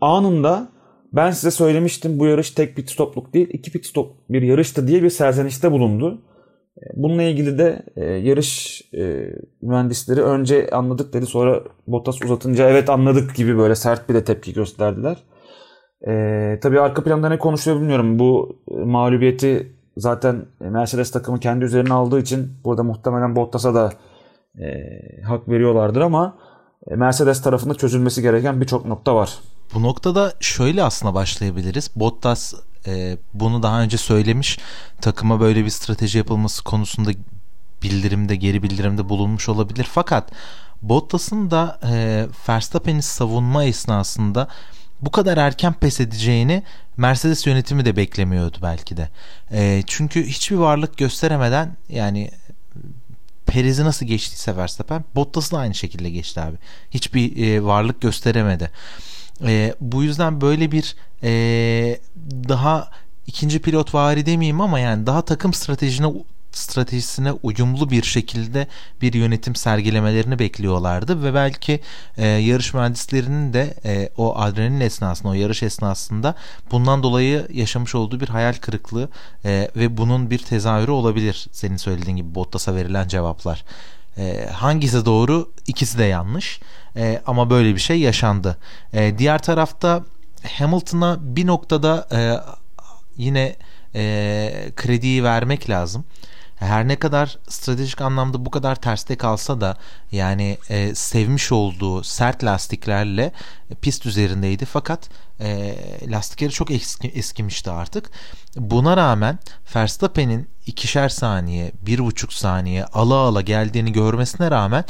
anında 0.00 0.68
ben 1.12 1.30
size 1.30 1.50
söylemiştim 1.50 2.18
bu 2.18 2.26
yarış 2.26 2.50
tek 2.50 2.76
pit 2.76 2.90
stopluk 2.90 3.34
değil 3.34 3.48
iki 3.52 3.72
pit 3.72 3.86
stop 3.86 4.12
bir 4.30 4.42
yarıştı 4.42 4.88
diye 4.88 5.02
bir 5.02 5.10
serzenişte 5.10 5.72
bulundu. 5.72 6.22
Bununla 6.94 7.22
ilgili 7.22 7.58
de 7.58 7.82
e, 7.96 8.04
yarış 8.04 8.82
e, 8.94 9.30
mühendisleri 9.62 10.22
önce 10.22 10.70
anladık 10.70 11.12
dedi 11.12 11.26
sonra 11.26 11.62
Bottas 11.86 12.22
uzatınca 12.22 12.70
evet 12.70 12.90
anladık 12.90 13.34
gibi 13.34 13.58
böyle 13.58 13.74
sert 13.74 14.08
bir 14.08 14.14
de 14.14 14.24
tepki 14.24 14.52
gösterdiler. 14.52 15.16
E, 16.08 16.58
tabii 16.62 16.80
arka 16.80 17.04
planda 17.04 17.28
ne 17.28 17.38
konuşuyor 17.38 17.76
bilmiyorum. 17.76 18.18
Bu 18.18 18.58
e, 18.70 18.74
mağlubiyeti 18.74 19.76
zaten 19.96 20.46
Mercedes 20.60 21.10
takımı 21.10 21.40
kendi 21.40 21.64
üzerine 21.64 21.92
aldığı 21.92 22.20
için 22.20 22.52
burada 22.64 22.82
muhtemelen 22.82 23.36
Bottas'a 23.36 23.74
da 23.74 23.92
e, 24.58 24.66
hak 25.22 25.48
veriyorlardır 25.48 26.00
ama 26.00 26.38
e, 26.90 26.96
Mercedes 26.96 27.42
tarafında 27.42 27.74
çözülmesi 27.74 28.22
gereken 28.22 28.60
birçok 28.60 28.86
nokta 28.86 29.14
var. 29.14 29.38
Bu 29.74 29.82
noktada 29.82 30.32
şöyle 30.40 30.82
aslında 30.82 31.14
başlayabiliriz. 31.14 31.90
Bottas 31.96 32.54
e, 32.86 33.18
bunu 33.34 33.62
daha 33.62 33.82
önce 33.82 33.98
söylemiş. 33.98 34.58
Takıma 35.00 35.40
böyle 35.40 35.64
bir 35.64 35.70
strateji 35.70 36.18
yapılması 36.18 36.64
konusunda 36.64 37.10
bildirimde, 37.82 38.36
geri 38.36 38.62
bildirimde 38.62 39.08
bulunmuş 39.08 39.48
olabilir. 39.48 39.86
Fakat 39.92 40.32
Bottas'ın 40.82 41.50
da 41.50 41.78
e, 41.92 42.26
Verstappen'i 42.48 43.02
savunma 43.02 43.64
esnasında 43.64 44.48
bu 45.00 45.10
kadar 45.10 45.36
erken 45.36 45.72
pes 45.72 46.00
edeceğini 46.00 46.62
Mercedes 46.96 47.46
yönetimi 47.46 47.84
de 47.84 47.96
beklemiyordu 47.96 48.58
belki 48.62 48.96
de. 48.96 49.08
E, 49.52 49.82
çünkü 49.86 50.26
hiçbir 50.26 50.56
varlık 50.56 50.96
gösteremeden 50.96 51.76
yani 51.88 52.30
Perez'i 53.46 53.84
nasıl 53.84 54.06
geçtiyse 54.06 54.56
Verstappen 54.56 55.04
Bottas'ı 55.14 55.52
da 55.52 55.58
aynı 55.58 55.74
şekilde 55.74 56.10
geçti 56.10 56.40
abi. 56.40 56.56
Hiçbir 56.90 57.46
e, 57.46 57.64
varlık 57.64 58.00
gösteremedi. 58.00 58.70
E, 59.44 59.74
bu 59.80 60.02
yüzden 60.02 60.40
böyle 60.40 60.72
bir 60.72 60.96
e, 61.22 61.30
daha 62.48 62.90
ikinci 63.26 63.58
pilot 63.58 63.94
vari 63.94 64.26
demeyeyim 64.26 64.60
ama 64.60 64.78
yani 64.78 65.06
daha 65.06 65.22
takım 65.22 65.52
stratejine 65.52 66.06
stratejisine 66.56 67.32
uyumlu 67.32 67.90
bir 67.90 68.02
şekilde 68.02 68.66
bir 69.02 69.12
yönetim 69.12 69.54
sergilemelerini 69.54 70.38
bekliyorlardı 70.38 71.24
ve 71.24 71.34
belki 71.34 71.80
e, 72.16 72.26
yarış 72.26 72.74
mühendislerinin 72.74 73.52
de 73.52 73.74
e, 73.84 74.10
o 74.16 74.36
adrenalin 74.36 74.80
esnasında 74.80 75.28
o 75.28 75.32
yarış 75.32 75.62
esnasında 75.62 76.34
bundan 76.70 77.02
dolayı 77.02 77.46
yaşamış 77.52 77.94
olduğu 77.94 78.20
bir 78.20 78.28
hayal 78.28 78.54
kırıklığı 78.54 79.08
e, 79.44 79.70
ve 79.76 79.96
bunun 79.96 80.30
bir 80.30 80.38
tezahürü 80.38 80.90
olabilir 80.90 81.46
senin 81.52 81.76
söylediğin 81.76 82.16
gibi 82.16 82.34
Bottas'a 82.34 82.74
verilen 82.74 83.08
cevaplar. 83.08 83.64
E, 84.18 84.48
hangisi 84.52 85.04
doğru 85.04 85.52
ikisi 85.66 85.98
de 85.98 86.04
yanlış 86.04 86.60
e, 86.96 87.22
ama 87.26 87.50
böyle 87.50 87.74
bir 87.74 87.80
şey 87.80 88.00
yaşandı. 88.00 88.58
E, 88.92 89.18
diğer 89.18 89.42
tarafta 89.42 90.04
Hamilton'a 90.58 91.18
bir 91.20 91.46
noktada 91.46 92.08
e, 92.12 92.20
yine 93.16 93.56
e, 93.94 94.72
krediyi 94.76 95.24
vermek 95.24 95.70
lazım 95.70 96.04
her 96.56 96.88
ne 96.88 96.96
kadar 96.96 97.38
stratejik 97.48 98.00
anlamda 98.00 98.44
bu 98.44 98.50
kadar 98.50 98.74
terste 98.76 99.16
kalsa 99.16 99.60
da 99.60 99.76
yani 100.12 100.58
e, 100.68 100.94
sevmiş 100.94 101.52
olduğu 101.52 102.04
sert 102.04 102.44
lastiklerle 102.44 103.32
pist 103.80 104.06
üzerindeydi 104.06 104.64
fakat 104.64 105.08
e, 105.40 105.76
lastikleri 106.06 106.50
çok 106.50 106.70
eski, 106.70 107.08
eskimişti 107.08 107.70
artık. 107.70 108.10
Buna 108.56 108.96
rağmen 108.96 109.38
Verstappen'in 109.76 110.48
ikişer 110.66 111.08
saniye, 111.08 111.72
bir 111.82 111.98
buçuk 111.98 112.32
saniye 112.32 112.84
ala 112.84 113.14
ala 113.14 113.40
geldiğini 113.40 113.92
görmesine 113.92 114.50
rağmen 114.50 114.84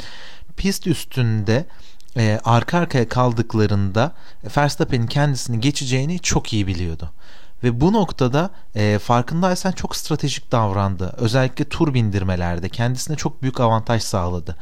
pist 0.57 0.87
üstünde 0.87 1.65
e, 2.17 2.39
arka 2.43 2.77
arkaya 2.77 3.09
kaldıklarında 3.09 4.11
Verstappen'in 4.57 5.07
kendisini 5.07 5.59
geçeceğini 5.59 6.19
çok 6.19 6.53
iyi 6.53 6.67
biliyordu. 6.67 7.11
Ve 7.63 7.81
bu 7.81 7.93
noktada 7.93 8.49
e, 8.75 8.99
farkındaysan 8.99 9.71
çok 9.71 9.95
stratejik 9.95 10.51
davrandı. 10.51 11.13
Özellikle 11.17 11.65
tur 11.65 11.93
bindirmelerde 11.93 12.69
kendisine 12.69 13.15
çok 13.15 13.41
büyük 13.41 13.59
avantaj 13.59 14.03
sağladı. 14.03 14.55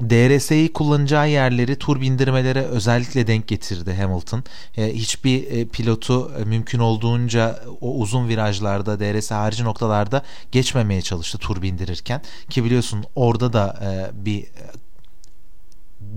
DRS'yi 0.00 0.72
kullanacağı 0.72 1.30
yerleri 1.30 1.76
tur 1.76 2.00
bindirmelere 2.00 2.62
özellikle 2.62 3.26
denk 3.26 3.48
getirdi 3.48 3.94
Hamilton. 3.94 4.44
E, 4.76 4.94
hiçbir 4.94 5.50
e, 5.50 5.64
pilotu 5.68 6.32
e, 6.38 6.44
mümkün 6.44 6.78
olduğunca 6.78 7.60
o 7.80 7.94
uzun 7.94 8.28
virajlarda, 8.28 9.00
DRS 9.00 9.30
harici 9.30 9.64
noktalarda 9.64 10.22
geçmemeye 10.52 11.02
çalıştı 11.02 11.38
tur 11.38 11.62
bindirirken. 11.62 12.22
Ki 12.50 12.64
biliyorsun 12.64 13.04
orada 13.14 13.52
da 13.52 13.78
e, 13.82 14.24
bir 14.24 14.44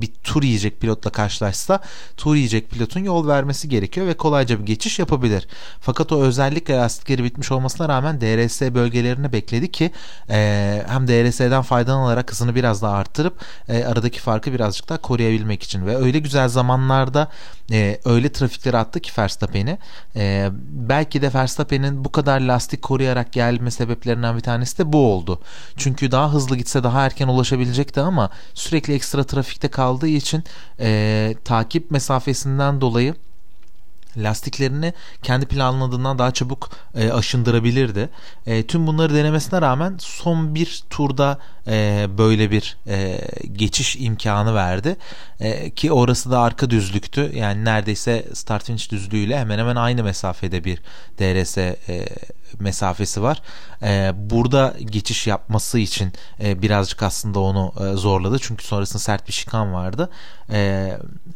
bir 0.01 0.09
tur 0.23 0.43
yiyecek 0.43 0.81
pilotla 0.81 1.09
karşılaşsa 1.09 1.79
tur 2.17 2.35
yiyecek 2.35 2.69
pilotun 2.69 2.99
yol 2.99 3.27
vermesi 3.27 3.69
gerekiyor 3.69 4.07
ve 4.07 4.13
kolayca 4.13 4.59
bir 4.59 4.65
geçiş 4.65 4.99
yapabilir. 4.99 5.47
Fakat 5.81 6.11
o 6.11 6.21
özellikle 6.21 6.75
lastikleri 6.75 7.23
bitmiş 7.23 7.51
olmasına 7.51 7.89
rağmen 7.89 8.21
DRS 8.21 8.61
bölgelerini 8.61 9.33
bekledi 9.33 9.71
ki 9.71 9.91
e, 10.29 10.83
hem 10.87 11.07
DRS'den 11.07 11.61
faydalanarak 11.61 12.31
hızını 12.31 12.55
biraz 12.55 12.81
daha 12.81 12.95
arttırıp 12.95 13.33
e, 13.69 13.83
aradaki 13.83 14.19
farkı 14.19 14.53
birazcık 14.53 14.89
daha 14.89 15.01
koruyabilmek 15.01 15.63
için 15.63 15.85
ve 15.85 15.97
öyle 15.97 16.19
güzel 16.19 16.47
zamanlarda 16.47 17.27
e, 17.71 17.99
öyle 18.05 18.31
trafikleri 18.31 18.77
attı 18.77 18.99
ki 18.99 19.11
Verstappen'i 19.17 19.77
e, 20.15 20.49
belki 20.71 21.21
de 21.21 21.33
Verstappen'in 21.33 22.05
bu 22.05 22.11
kadar 22.11 22.39
lastik 22.41 22.81
koruyarak 22.81 23.33
gelme 23.33 23.71
sebeplerinden 23.71 24.35
bir 24.35 24.41
tanesi 24.41 24.77
de 24.77 24.93
bu 24.93 25.13
oldu. 25.13 25.41
Çünkü 25.77 26.11
daha 26.11 26.33
hızlı 26.33 26.57
gitse 26.57 26.83
daha 26.83 27.05
erken 27.05 27.27
ulaşabilecekti 27.27 28.01
ama 28.01 28.29
sürekli 28.53 28.93
ekstra 28.93 29.23
trafikte 29.23 29.67
kaldığı 29.89 30.07
için 30.07 30.43
e, 30.79 31.35
takip 31.45 31.91
mesafesinden 31.91 32.81
dolayı 32.81 33.15
lastiklerini 34.17 34.93
kendi 35.23 35.45
planladığından 35.45 36.19
daha 36.19 36.31
çabuk 36.31 36.69
e, 36.95 37.11
aşındırabilirdi. 37.11 38.09
E, 38.45 38.67
tüm 38.67 38.87
bunları 38.87 39.15
denemesine 39.15 39.61
rağmen 39.61 39.95
son 39.99 40.55
bir 40.55 40.83
turda 40.89 41.39
e, 41.67 42.07
böyle 42.17 42.51
bir 42.51 42.77
e, 42.87 43.21
geçiş 43.51 43.95
imkanı 43.99 44.55
verdi. 44.55 44.97
E, 45.39 45.69
ki 45.69 45.91
orası 45.91 46.31
da 46.31 46.39
arka 46.39 46.69
düzlüktü. 46.69 47.31
Yani 47.35 47.65
neredeyse 47.65 48.25
start 48.33 48.63
finish 48.63 48.91
düzlüğüyle 48.91 49.39
hemen 49.39 49.59
hemen 49.59 49.75
aynı 49.75 50.03
mesafede 50.03 50.63
bir 50.63 50.81
DRS 51.19 51.57
e, 51.57 51.75
mesafesi 52.59 53.21
var. 53.21 53.41
E, 53.83 54.11
burada 54.15 54.75
geçiş 54.79 55.27
yapması 55.27 55.79
için 55.79 56.13
e, 56.43 56.61
birazcık 56.61 57.03
aslında 57.03 57.39
onu 57.39 57.73
e, 57.79 57.93
zorladı. 57.93 58.37
Çünkü 58.41 58.65
sonrasında 58.65 58.99
sert 58.99 59.27
bir 59.27 59.33
şikan 59.33 59.73
vardı. 59.73 60.09
E, 60.51 60.91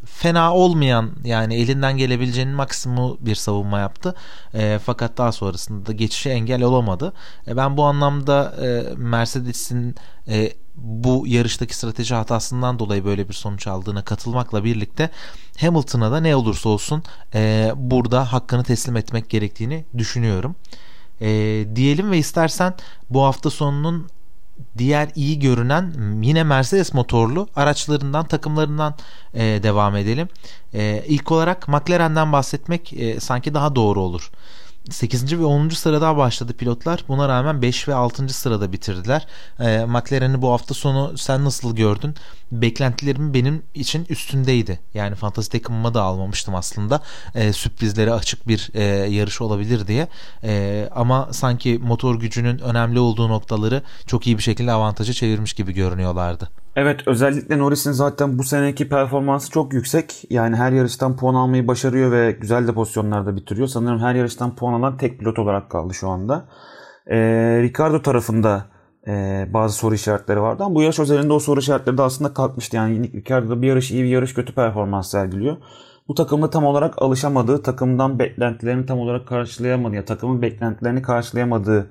fena 0.06 0.54
olmayan 0.54 1.12
yani 1.24 1.56
elinden 1.56 1.98
gelebileceğinin 1.98 2.56
maksimum 2.56 3.18
bir 3.20 3.36
savunma 3.36 3.80
yaptı. 3.80 4.16
E, 4.54 4.80
fakat 4.86 5.18
daha 5.18 5.32
sonrasında 5.32 5.86
da 5.86 5.92
geçişe 5.92 6.30
engel 6.30 6.62
olamadı. 6.64 7.14
Ben 7.48 7.78
bu 7.78 7.84
anlamda 7.84 8.56
e, 8.62 8.96
Mercedes'in 8.96 9.96
bu 10.76 11.28
yarıştaki 11.28 11.76
strateji 11.76 12.16
hatasından 12.16 12.80
dolayı 12.80 13.06
böyle 13.06 13.30
bir 13.30 13.34
sonuç 13.34 13.68
aldığına 13.68 14.04
katılmakla 14.04 14.64
birlikte 14.64 15.10
Hamilton'a 15.60 16.12
da 16.12 16.20
ne 16.20 16.36
olursa 16.36 16.70
olsun 16.70 17.04
e, 17.34 17.72
burada 17.76 18.34
hakkını 18.34 18.64
teslim 18.64 18.98
etmek 18.98 19.30
gerektiğini 19.30 19.86
düşünüyorum. 19.98 20.56
E, 21.22 21.28
diyelim 21.76 22.12
ve 22.12 22.18
istersen 22.18 22.74
bu 23.10 23.24
hafta 23.24 23.50
sonunun 23.50 24.08
diğer 24.78 25.10
iyi 25.16 25.40
görünen 25.40 25.94
yine 26.22 26.44
Mercedes 26.44 26.94
motorlu 26.94 27.48
araçlarından 27.56 28.26
takımlarından 28.26 28.96
e, 29.34 29.44
devam 29.64 29.96
edelim. 29.96 30.28
E, 30.74 31.04
ilk 31.08 31.32
olarak 31.32 31.68
McLaren'den 31.68 32.32
bahsetmek 32.32 32.94
e, 32.94 33.20
sanki 33.20 33.54
daha 33.54 33.76
doğru 33.76 34.02
olur. 34.02 34.32
8. 34.90 35.40
ve 35.40 35.46
10. 35.46 35.70
sırada 35.70 36.18
başladı 36.18 36.54
pilotlar. 36.54 37.04
Buna 37.08 37.30
rağmen 37.30 37.62
5 37.62 37.88
ve 37.88 37.94
6. 37.94 38.30
sırada 38.30 38.72
bitirdiler. 38.72 39.28
E, 39.60 39.86
McLaren'i 39.86 40.42
bu 40.42 40.52
hafta 40.52 40.74
sonu 40.74 41.18
sen 41.18 41.46
nasıl 41.46 41.76
gördün? 41.76 42.16
Beklentilerim 42.52 43.34
benim 43.34 43.64
için 43.74 44.06
üstündeydi. 44.10 44.80
Yani 44.94 45.16
fantasy 45.16 45.58
takımıma 45.58 45.94
da 45.94 46.02
almamıştım 46.02 46.56
aslında. 46.56 47.02
E, 47.36 47.54
sürprizlere 47.54 48.14
açık 48.14 48.48
bir 48.48 48.70
e, 48.74 48.84
yarış 49.10 49.42
olabilir 49.42 49.88
diye. 49.88 50.08
E, 50.44 50.90
ama 50.96 51.30
sanki 51.32 51.80
motor 51.84 52.20
gücünün 52.20 52.60
önemli 52.60 53.00
olduğu 53.00 53.30
noktaları 53.30 53.82
çok 54.08 54.28
iyi 54.28 54.38
bir 54.38 54.44
şekilde 54.44 54.72
avantajı 54.72 55.14
çevirmiş 55.14 55.54
gibi 55.54 55.74
görünüyorlardı. 55.74 56.63
Evet 56.76 57.08
özellikle 57.08 57.60
Norris'in 57.60 57.92
zaten 57.92 58.40
bu 58.40 58.44
seneki 58.44 58.90
performansı 58.90 59.52
çok 59.52 59.74
yüksek. 59.74 60.24
Yani 60.30 60.56
her 60.56 60.72
yarıştan 60.72 61.16
puan 61.16 61.36
almayı 61.36 61.68
başarıyor 61.68 62.12
ve 62.12 62.32
güzel 62.32 62.68
de 62.68 62.74
pozisyonlarda 62.74 63.36
bitiriyor. 63.36 63.68
Sanırım 63.68 64.00
her 64.00 64.16
yarıştan 64.16 64.56
puan 64.56 64.74
alan 64.74 64.98
tek 64.98 65.20
pilot 65.20 65.40
olarak 65.40 65.70
kaldı 65.70 65.94
şu 65.94 66.10
anda. 66.10 66.46
Ee, 67.08 67.18
Ricardo 67.62 68.02
tarafında 68.02 68.66
e, 69.08 69.46
bazı 69.54 69.78
soru 69.78 69.96
işaretleri 69.96 70.42
vardı 70.42 70.64
ama 70.64 70.76
bu 70.76 70.82
yarış 70.82 71.00
özelinde 71.00 71.34
o 71.34 71.40
soru 71.40 71.60
işaretleri 71.60 71.98
de 71.98 72.02
aslında 72.02 72.34
kalkmıştı. 72.34 72.76
Yani 72.76 73.14
Ricardo 73.14 73.62
bir 73.62 73.68
yarış 73.68 73.92
iyi 73.92 74.04
bir 74.04 74.10
yarış 74.10 74.34
kötü 74.34 74.56
performans 74.56 75.12
sergiliyor. 75.12 75.58
Bu 76.08 76.16
takımda 76.16 76.50
tam 76.50 76.66
olarak 76.66 77.02
alışamadığı, 77.02 77.64
takımdan 77.64 78.20
beklentilerini 78.20 78.86
tam 78.86 79.00
olarak 79.00 79.28
karşılayamadığı 79.28 79.96
ya 79.96 80.06
takımın 80.06 80.42
beklentilerini 80.42 81.02
karşılayamadığı 81.02 81.90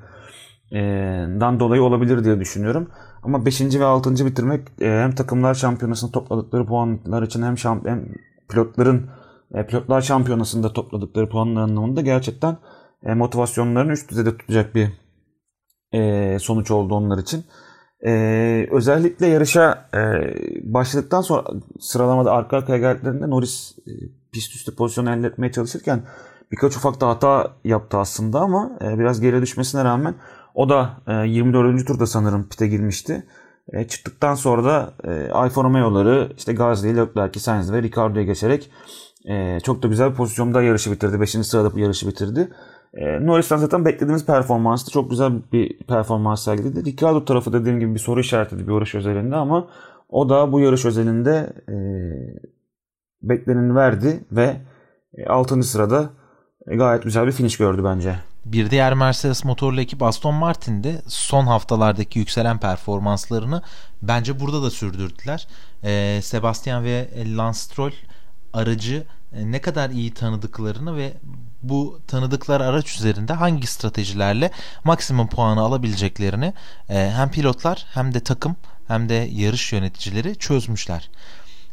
dan 1.41 1.61
dolayı 1.61 1.83
olabilir 1.83 2.25
diye 2.25 2.41
düşünüyorum. 2.41 2.89
Ama 3.23 3.47
5. 3.47 3.61
ve 3.61 3.85
6. 3.85 4.27
bitirmek 4.27 4.69
hem 4.79 5.15
takımlar 5.15 5.55
şampiyonasında 5.55 6.13
topladıkları 6.13 6.67
puanlar 6.67 7.23
için 7.23 7.43
hem, 7.43 7.59
şamp 7.59 7.87
hem 7.87 8.09
pilotların 8.51 9.11
pilotlar 9.69 10.01
şampiyonasında 10.01 10.73
topladıkları 10.73 11.29
puanlar 11.29 11.63
anlamında 11.63 12.01
gerçekten 12.01 12.57
motivasyonlarını 13.03 13.93
üst 13.93 14.11
düzeyde 14.11 14.37
tutacak 14.37 14.75
bir 14.75 14.89
sonuç 16.39 16.71
oldu 16.71 16.95
onlar 16.95 17.19
için. 17.19 17.45
Özellikle 18.71 19.27
yarışa 19.27 19.89
başladıktan 20.63 21.21
sonra 21.21 21.45
sıralamada 21.81 22.33
arka 22.33 22.57
arkaya 22.57 22.79
geldiklerinde 22.79 23.31
Norris 23.31 23.77
pist 24.33 24.55
üstü 24.55 24.77
pozisyonu 24.77 25.11
elde 25.11 25.27
etmeye 25.27 25.53
çalışırken 25.53 26.03
birkaç 26.53 26.77
ufak 26.77 27.01
da 27.01 27.09
hata 27.09 27.53
yaptı 27.65 27.99
aslında 27.99 28.41
ama 28.41 28.79
biraz 28.81 29.21
geri 29.21 29.43
düşmesine 29.43 29.85
rağmen 29.85 30.15
o 30.55 30.69
da 30.69 30.91
e, 31.07 31.13
24. 31.29 31.87
turda 31.87 32.07
sanırım 32.07 32.49
pite 32.49 32.67
girmişti. 32.69 33.27
E, 33.73 33.89
çıktıktan 33.89 34.35
sonra 34.35 34.65
da 34.65 34.95
e, 35.05 35.31
Alfa 35.31 35.65
Romeo'ları 35.65 36.33
işte 36.37 36.53
Gasly, 36.53 36.97
Leclerc, 36.97 37.41
Sainz 37.41 37.73
ve 37.73 37.83
Ricardo'ya 37.83 38.25
geçerek 38.25 38.71
e, 39.29 39.61
çok 39.61 39.83
da 39.83 39.89
güzel 39.89 40.11
bir 40.11 40.17
pozisyonda 40.17 40.63
yarışı 40.63 40.93
bitirdi. 40.93 41.21
5. 41.21 41.31
sırada 41.31 41.81
yarışı 41.81 42.09
bitirdi. 42.09 42.49
E, 42.95 43.27
Norris'ten 43.27 43.57
zaten 43.57 43.85
beklediğimiz 43.85 44.27
performanstı. 44.27 44.91
Çok 44.91 45.11
güzel 45.11 45.33
bir 45.53 45.79
performans 45.79 46.45
sergiledi. 46.45 46.85
Ricardo 46.85 47.25
tarafı 47.25 47.53
dediğim 47.53 47.81
gibi 47.81 47.95
bir 47.95 47.99
soru 47.99 48.21
işaretiydi 48.21 48.69
bir 48.69 48.73
yarış 48.73 48.95
özelinde 48.95 49.37
ama 49.37 49.69
o 50.09 50.29
da 50.29 50.53
bu 50.53 50.61
yarış 50.61 50.85
özelinde 50.85 51.53
e, 51.69 51.77
bekleneni 53.23 53.75
verdi 53.75 54.25
ve 54.33 54.57
6. 55.27 55.59
E, 55.59 55.63
sırada 55.63 56.11
e, 56.67 56.77
gayet 56.77 57.03
güzel 57.03 57.27
bir 57.27 57.33
finish 57.33 57.57
gördü 57.57 57.85
bence. 57.85 58.32
Bir 58.45 58.71
diğer 58.71 58.95
Mercedes 58.95 59.45
motorlu 59.45 59.81
ekip 59.81 60.03
Aston 60.03 60.35
Martin 60.35 60.85
de 60.85 61.03
son 61.09 61.47
haftalardaki 61.47 62.19
yükselen 62.19 62.59
performanslarını 62.59 63.63
bence 64.03 64.41
burada 64.41 64.63
da 64.63 64.71
sürdürdüler. 64.71 65.47
Ee, 65.85 66.21
Sebastian 66.23 66.85
ve 66.85 67.09
Lance 67.37 67.59
Stroll 67.59 67.93
aracı 68.53 69.07
e, 69.33 69.53
ne 69.53 69.61
kadar 69.61 69.91
iyi 69.91 70.15
tanıdıklarını 70.15 70.97
ve 70.97 71.13
bu 71.63 72.01
tanıdıkları 72.07 72.65
araç 72.65 72.97
üzerinde 72.97 73.33
hangi 73.33 73.67
stratejilerle 73.67 74.51
maksimum 74.85 75.29
puanı 75.29 75.61
alabileceklerini 75.61 76.55
e, 76.89 77.13
hem 77.17 77.31
pilotlar 77.31 77.87
hem 77.95 78.15
de 78.15 78.21
takım 78.21 78.57
hem 78.89 79.09
de 79.09 79.29
yarış 79.33 79.73
yöneticileri 79.73 80.37
çözmüşler. 80.39 81.11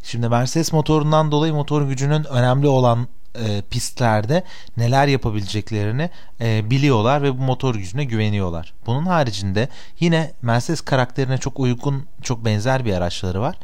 Şimdi 0.03 0.29
Mercedes 0.29 0.73
motorundan 0.73 1.32
dolayı 1.32 1.53
motor 1.53 1.82
gücünün 1.82 2.23
önemli 2.23 2.67
olan 2.67 3.08
e, 3.35 3.61
pistlerde 3.61 4.43
neler 4.77 5.07
yapabileceklerini 5.07 6.09
e, 6.41 6.69
biliyorlar 6.69 7.23
ve 7.23 7.37
bu 7.37 7.41
motor 7.41 7.75
gücüne 7.75 8.03
güveniyorlar. 8.03 8.73
Bunun 8.85 9.05
haricinde 9.05 9.69
yine 9.99 10.31
Mercedes 10.41 10.81
karakterine 10.81 11.37
çok 11.37 11.59
uygun, 11.59 12.05
çok 12.21 12.45
benzer 12.45 12.85
bir 12.85 12.93
araçları 12.93 13.41
var. 13.41 13.55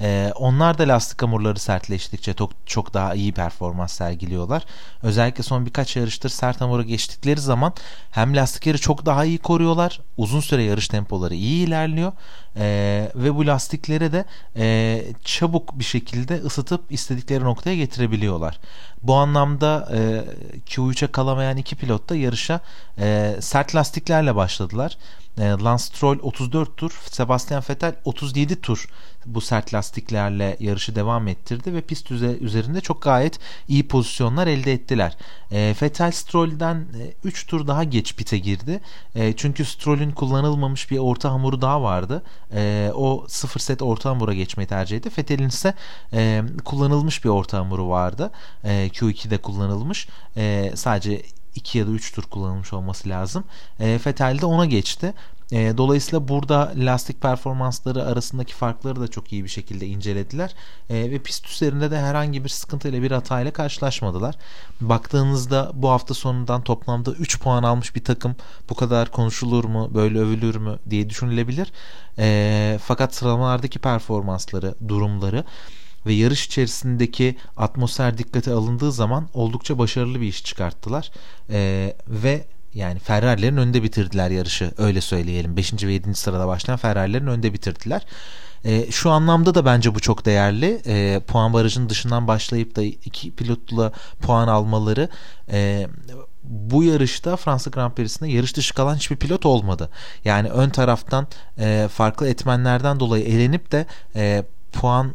Ee, 0.00 0.32
onlar 0.36 0.78
da 0.78 0.88
lastik 0.88 1.22
hamurları 1.22 1.58
sertleştikçe 1.58 2.34
çok, 2.34 2.50
çok 2.66 2.94
daha 2.94 3.14
iyi 3.14 3.32
performans 3.32 3.92
sergiliyorlar. 3.92 4.64
Özellikle 5.02 5.42
son 5.42 5.66
birkaç 5.66 5.96
yarıştır 5.96 6.28
sert 6.28 6.60
hamura 6.60 6.82
geçtikleri 6.82 7.40
zaman 7.40 7.72
hem 8.10 8.36
lastikleri 8.36 8.78
çok 8.78 9.06
daha 9.06 9.24
iyi 9.24 9.38
koruyorlar. 9.38 10.00
Uzun 10.16 10.40
süre 10.40 10.62
yarış 10.62 10.88
tempoları 10.88 11.34
iyi 11.34 11.66
ilerliyor. 11.66 12.12
Ee, 12.56 13.10
ve 13.14 13.34
bu 13.34 13.46
lastikleri 13.46 14.12
de 14.12 14.24
e, 14.56 15.04
çabuk 15.24 15.78
bir 15.78 15.84
şekilde 15.84 16.34
ısıtıp 16.34 16.92
istedikleri 16.92 17.44
noktaya 17.44 17.76
getirebiliyorlar. 17.76 18.58
Bu 19.02 19.14
anlamda 19.14 19.88
e, 19.92 20.24
Q3'e 20.66 21.12
kalamayan 21.12 21.56
iki 21.56 21.76
pilot 21.76 22.08
da 22.08 22.16
yarışa 22.16 22.60
e, 22.98 23.36
sert 23.40 23.74
lastiklerle 23.74 24.36
başladılar. 24.36 24.98
E, 25.38 25.42
Lance 25.42 25.84
Stroll 25.84 26.18
34 26.22 26.76
tur, 26.76 27.00
Sebastian 27.10 27.62
Vettel 27.70 27.94
37 28.04 28.60
tur 28.60 28.88
bu 29.26 29.40
sert 29.40 29.74
lastiklerle 29.74 30.56
yarışı 30.60 30.94
devam 30.94 31.28
ettirdi 31.28 31.74
ve 31.74 31.80
pist 31.80 32.10
üzerinde 32.10 32.80
çok 32.80 33.02
gayet 33.02 33.38
iyi 33.68 33.88
pozisyonlar 33.88 34.46
elde 34.46 34.72
ettiler. 34.72 35.16
E, 35.52 35.74
Vettel 35.82 36.10
Stroll'den 36.10 36.86
3 37.24 37.44
e, 37.44 37.46
tur 37.46 37.66
daha 37.66 37.84
geç 37.84 38.16
pite 38.16 38.38
girdi. 38.38 38.80
E, 39.14 39.36
çünkü 39.36 39.64
Stroll'ün 39.64 40.10
kullanılmamış 40.10 40.90
bir 40.90 40.98
orta 40.98 41.30
hamuru 41.30 41.62
daha 41.62 41.82
vardı. 41.82 42.22
O 42.94 43.24
sıfır 43.28 43.60
set 43.60 43.82
orta 43.82 44.10
hamura 44.10 44.34
geçmeyi 44.34 44.66
tercih 44.66 44.96
etti. 44.96 45.10
Vettel'in 45.18 45.48
ise 45.48 45.74
e, 46.12 46.42
kullanılmış 46.64 47.24
bir 47.24 47.28
orta 47.28 47.58
hamuru 47.58 47.88
vardı. 47.88 48.30
E, 48.64 48.88
Q2'de 48.88 49.38
kullanılmış. 49.38 50.08
Sadece 50.74 51.22
2 51.54 51.78
ya 51.78 51.86
da 51.86 51.90
3 51.90 52.12
tur 52.14 52.22
kullanılmış 52.22 52.72
olması 52.72 53.08
lazım. 53.08 53.44
E, 53.80 53.98
Vettel 54.06 54.38
de 54.40 54.46
ona 54.46 54.64
geçti. 54.64 55.14
E, 55.52 55.76
dolayısıyla 55.76 56.28
burada 56.28 56.72
lastik 56.76 57.22
performansları 57.22 58.04
arasındaki 58.04 58.54
farkları 58.54 59.00
da 59.00 59.08
çok 59.08 59.32
iyi 59.32 59.44
bir 59.44 59.48
şekilde 59.48 59.86
incelediler. 59.86 60.54
E, 60.90 61.10
ve 61.10 61.18
pist 61.18 61.50
üzerinde 61.50 61.90
de 61.90 61.98
herhangi 61.98 62.44
bir 62.44 62.48
sıkıntıyla 62.48 63.02
bir 63.02 63.10
hatayla 63.10 63.52
karşılaşmadılar. 63.52 64.34
Baktığınızda 64.80 65.70
bu 65.74 65.90
hafta 65.90 66.14
sonundan 66.14 66.62
toplamda 66.62 67.12
3 67.12 67.40
puan 67.40 67.62
almış 67.62 67.96
bir 67.96 68.04
takım 68.04 68.36
bu 68.70 68.74
kadar 68.74 69.10
konuşulur 69.10 69.64
mu, 69.64 69.90
böyle 69.94 70.18
övülür 70.18 70.56
mü 70.56 70.78
diye 70.90 71.10
düşünülebilir. 71.10 71.72
E, 72.18 72.78
fakat 72.82 73.14
sıralamalardaki 73.14 73.78
performansları, 73.78 74.74
durumları 74.88 75.44
ve 76.06 76.12
yarış 76.12 76.46
içerisindeki 76.46 77.36
atmosfer 77.56 78.18
dikkate 78.18 78.52
alındığı 78.52 78.92
zaman 78.92 79.28
oldukça 79.34 79.78
başarılı 79.78 80.20
bir 80.20 80.26
iş 80.26 80.44
çıkarttılar. 80.44 81.10
Ee, 81.50 81.96
ve 82.08 82.44
yani 82.74 82.98
Ferrari'lerin 82.98 83.56
önünde 83.56 83.82
bitirdiler 83.82 84.30
yarışı 84.30 84.72
öyle 84.78 85.00
söyleyelim. 85.00 85.56
5. 85.56 85.84
ve 85.84 85.92
7. 85.92 86.14
sırada 86.14 86.48
başlayan 86.48 86.76
Ferrari'lerin 86.76 87.26
önünde 87.26 87.52
bitirdiler. 87.52 88.02
E, 88.64 88.90
şu 88.90 89.10
anlamda 89.10 89.54
da 89.54 89.64
bence 89.64 89.94
bu 89.94 90.00
çok 90.00 90.26
değerli. 90.26 90.82
E, 90.86 91.20
puan 91.26 91.52
barajının 91.52 91.88
dışından 91.88 92.28
başlayıp 92.28 92.76
da 92.76 92.82
iki 92.82 93.34
pilotla 93.34 93.92
puan 94.22 94.48
almaları 94.48 95.08
e, 95.52 95.88
bu 96.42 96.84
yarışta 96.84 97.36
Fransa 97.36 97.70
Grand 97.70 97.92
Prix'sinde 97.92 98.30
yarış 98.30 98.56
dışı 98.56 98.74
kalan 98.74 98.96
hiçbir 98.96 99.16
pilot 99.16 99.46
olmadı. 99.46 99.90
Yani 100.24 100.48
ön 100.48 100.70
taraftan 100.70 101.26
e, 101.58 101.88
farklı 101.92 102.28
etmenlerden 102.28 103.00
dolayı 103.00 103.24
elenip 103.24 103.72
de 103.72 103.86
e, 104.16 104.44
puan 104.72 105.14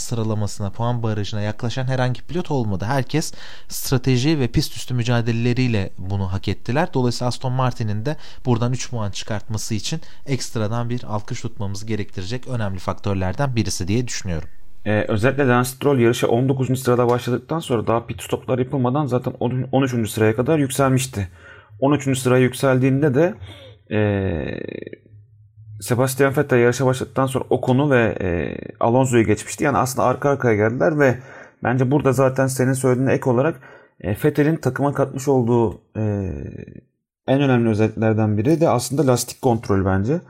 sıralamasına, 0.00 0.70
puan 0.70 1.02
barajına 1.02 1.40
yaklaşan 1.40 1.84
herhangi 1.84 2.22
pilot 2.22 2.50
olmadı. 2.50 2.84
Herkes 2.84 3.32
strateji 3.68 4.38
ve 4.38 4.48
pist 4.48 4.76
üstü 4.76 4.94
mücadeleleriyle 4.94 5.90
bunu 5.98 6.32
hak 6.32 6.48
ettiler. 6.48 6.88
Dolayısıyla 6.94 7.28
Aston 7.28 7.52
Martin'in 7.52 8.06
de 8.06 8.16
buradan 8.46 8.72
3 8.72 8.90
puan 8.90 9.10
çıkartması 9.10 9.74
için 9.74 10.00
ekstradan 10.26 10.90
bir 10.90 11.04
alkış 11.04 11.40
tutmamız 11.40 11.86
gerektirecek 11.86 12.48
önemli 12.48 12.78
faktörlerden 12.78 13.56
birisi 13.56 13.88
diye 13.88 14.08
düşünüyorum. 14.08 14.48
Ee, 14.86 15.04
özellikle 15.08 15.46
Lance 15.46 15.68
Stroll 15.68 15.98
yarışa 15.98 16.26
19. 16.26 16.82
sırada 16.82 17.08
başladıktan 17.08 17.58
sonra 17.58 17.86
daha 17.86 18.06
pit 18.06 18.22
stoplar 18.22 18.58
yapılmadan 18.58 19.06
zaten 19.06 19.32
13. 19.72 20.10
sıraya 20.10 20.36
kadar 20.36 20.58
yükselmişti. 20.58 21.28
13. 21.80 22.18
sıraya 22.18 22.42
yükseldiğinde 22.42 23.14
de 23.14 23.34
ee, 23.90 24.60
Sebastian 25.80 26.36
Vettel 26.36 26.58
yarışa 26.58 26.86
başladıktan 26.86 27.26
sonra 27.26 27.44
Ocon'u 27.50 27.90
ve 27.90 28.16
e, 28.20 28.56
Alonso'yu 28.80 29.24
geçmişti. 29.24 29.64
Yani 29.64 29.78
aslında 29.78 30.06
arka 30.08 30.30
arkaya 30.30 30.54
geldiler 30.56 30.98
ve 30.98 31.18
bence 31.62 31.90
burada 31.90 32.12
zaten 32.12 32.46
senin 32.46 32.72
söylediğine 32.72 33.12
ek 33.12 33.30
olarak 33.30 33.60
e, 34.00 34.16
Vettel'in 34.24 34.56
takıma 34.56 34.92
katmış 34.92 35.28
olduğu 35.28 35.80
e, 35.96 36.32
en 37.26 37.40
önemli 37.40 37.68
özelliklerden 37.68 38.38
biri 38.38 38.60
de 38.60 38.68
aslında 38.68 39.06
lastik 39.06 39.42
kontrol 39.42 39.84
bence. 39.84 40.20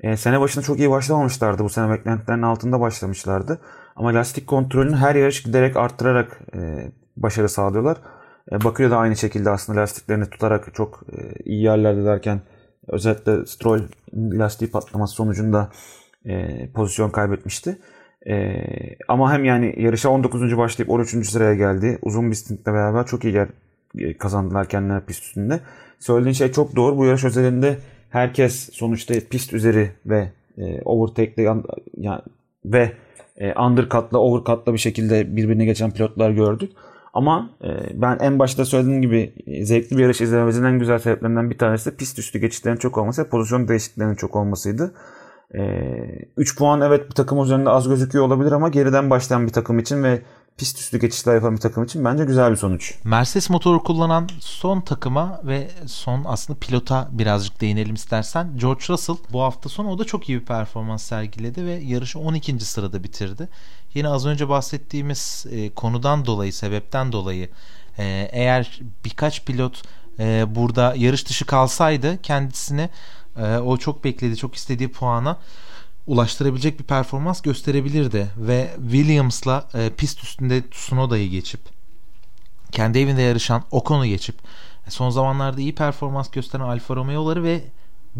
E, 0.00 0.16
sene 0.16 0.40
başında 0.40 0.64
çok 0.64 0.78
iyi 0.78 0.90
başlamamışlardı. 0.90 1.64
Bu 1.64 1.68
sene 1.68 1.90
beklentilerin 1.90 2.42
altında 2.42 2.80
başlamışlardı. 2.80 3.58
Ama 3.96 4.14
lastik 4.14 4.46
kontrolünü 4.46 4.96
her 4.96 5.14
yarış 5.14 5.42
giderek 5.42 5.76
arttırarak 5.76 6.40
e, 6.54 6.92
başarı 7.16 7.48
sağlıyorlar. 7.48 7.96
E, 8.52 8.64
Bakıyor 8.64 8.90
da 8.90 8.96
aynı 8.98 9.16
şekilde 9.16 9.50
aslında 9.50 9.80
lastiklerini 9.80 10.30
tutarak 10.30 10.74
çok 10.74 11.00
e, 11.12 11.42
iyi 11.44 11.62
yerlerde 11.62 12.04
derken 12.04 12.40
Özellikle 12.92 13.46
Stroll 13.46 13.82
lastiği 14.14 14.70
patlaması 14.70 15.14
sonucunda 15.14 15.70
e, 16.24 16.66
pozisyon 16.74 17.10
kaybetmişti. 17.10 17.78
E, 18.26 18.54
ama 19.08 19.32
hem 19.32 19.44
yani 19.44 19.74
yarışa 19.78 20.08
19. 20.08 20.56
başlayıp 20.56 20.90
13. 20.90 21.30
sıraya 21.30 21.54
geldi. 21.54 21.98
Uzun 22.02 22.30
bir 22.30 22.36
stintle 22.36 22.72
beraber 22.72 23.06
çok 23.06 23.24
iyi 23.24 23.34
yer 23.34 23.48
e, 23.98 24.18
kazandılar 24.18 24.68
kendileri 24.68 25.04
pist 25.04 25.22
üstünde. 25.22 25.60
Söylediğin 25.98 26.34
şey 26.34 26.52
çok 26.52 26.76
doğru. 26.76 26.96
Bu 26.96 27.04
yarış 27.04 27.24
özelinde 27.24 27.78
herkes 28.10 28.70
sonuçta 28.72 29.14
pist 29.30 29.52
üzeri 29.52 29.90
ve 30.06 30.32
e, 30.58 30.82
overtake'le 30.82 31.62
yani, 31.96 32.22
ve 32.64 32.92
e, 33.36 33.52
undercut'la 33.52 34.18
overcut'la 34.18 34.72
bir 34.72 34.78
şekilde 34.78 35.36
birbirine 35.36 35.64
geçen 35.64 35.90
pilotlar 35.90 36.30
gördük. 36.30 36.72
Ama 37.14 37.50
e, 37.64 38.00
ben 38.02 38.18
en 38.20 38.38
başta 38.38 38.64
söylediğim 38.64 39.02
gibi 39.02 39.34
e, 39.46 39.64
zevkli 39.64 39.96
bir 39.96 40.02
yarış 40.02 40.20
izlememizin 40.20 40.64
en 40.64 40.78
güzel 40.78 40.98
sebeplerinden 40.98 41.50
bir 41.50 41.58
tanesi 41.58 41.90
de 41.90 41.96
pist 41.96 42.18
üstü 42.18 42.38
geçişlerin 42.38 42.76
çok 42.76 42.98
olması 42.98 43.24
ve 43.24 43.28
pozisyon 43.28 43.68
değişikliklerinin 43.68 44.14
çok 44.14 44.36
olmasıydı. 44.36 44.94
3 46.36 46.52
e, 46.52 46.58
puan 46.58 46.80
evet 46.80 47.10
bir 47.10 47.14
takım 47.14 47.42
üzerinde 47.42 47.70
az 47.70 47.88
gözüküyor 47.88 48.24
olabilir 48.24 48.52
ama 48.52 48.68
geriden 48.68 49.10
başlayan 49.10 49.46
bir 49.46 49.52
takım 49.52 49.78
için 49.78 50.02
ve 50.02 50.22
pist 50.60 50.78
üstü 50.78 51.00
geçişler 51.00 51.34
yapan 51.34 51.56
bir 51.56 51.60
takım 51.60 51.84
için 51.84 52.04
bence 52.04 52.24
güzel 52.24 52.50
bir 52.50 52.56
sonuç. 52.56 52.94
Mercedes 53.04 53.50
motoru 53.50 53.82
kullanan 53.82 54.28
son 54.40 54.80
takıma 54.80 55.40
ve 55.44 55.70
son 55.86 56.24
aslında 56.26 56.58
pilota 56.58 57.08
birazcık 57.12 57.60
değinelim 57.60 57.94
istersen. 57.94 58.56
George 58.56 58.84
Russell 58.88 59.16
bu 59.32 59.40
hafta 59.42 59.68
sonu 59.68 59.90
o 59.90 59.98
da 59.98 60.04
çok 60.04 60.28
iyi 60.28 60.40
bir 60.40 60.44
performans 60.44 61.02
sergiledi 61.02 61.66
ve 61.66 61.72
yarışı 61.72 62.18
12. 62.18 62.60
sırada 62.60 63.04
bitirdi. 63.04 63.48
Yine 63.94 64.08
az 64.08 64.26
önce 64.26 64.48
bahsettiğimiz 64.48 65.46
e, 65.50 65.70
konudan 65.70 66.26
dolayı, 66.26 66.52
sebepten 66.52 67.12
dolayı 67.12 67.48
e, 67.98 68.28
eğer 68.32 68.80
birkaç 69.04 69.44
pilot 69.44 69.82
e, 70.18 70.54
burada 70.54 70.94
yarış 70.96 71.28
dışı 71.28 71.46
kalsaydı 71.46 72.22
kendisini 72.22 72.88
e, 73.36 73.56
o 73.56 73.76
çok 73.76 74.04
beklediği, 74.04 74.36
çok 74.36 74.54
istediği 74.54 74.92
puana 74.92 75.38
ulaştırabilecek 76.06 76.78
bir 76.78 76.84
performans 76.84 77.42
gösterebilirdi 77.42 78.26
ve 78.36 78.70
Williams'la 78.82 79.68
e, 79.74 79.90
pist 79.90 80.22
üstünde 80.22 80.70
Tsunoda'yı 80.70 81.30
geçip 81.30 81.60
kendi 82.72 82.98
evinde 82.98 83.22
yarışan 83.22 83.62
Ocon'u 83.70 84.06
geçip 84.06 84.34
son 84.88 85.10
zamanlarda 85.10 85.60
iyi 85.60 85.74
performans 85.74 86.30
gösteren 86.30 86.64
Alfa 86.64 86.96
Romeo'ları 86.96 87.44
ve 87.44 87.64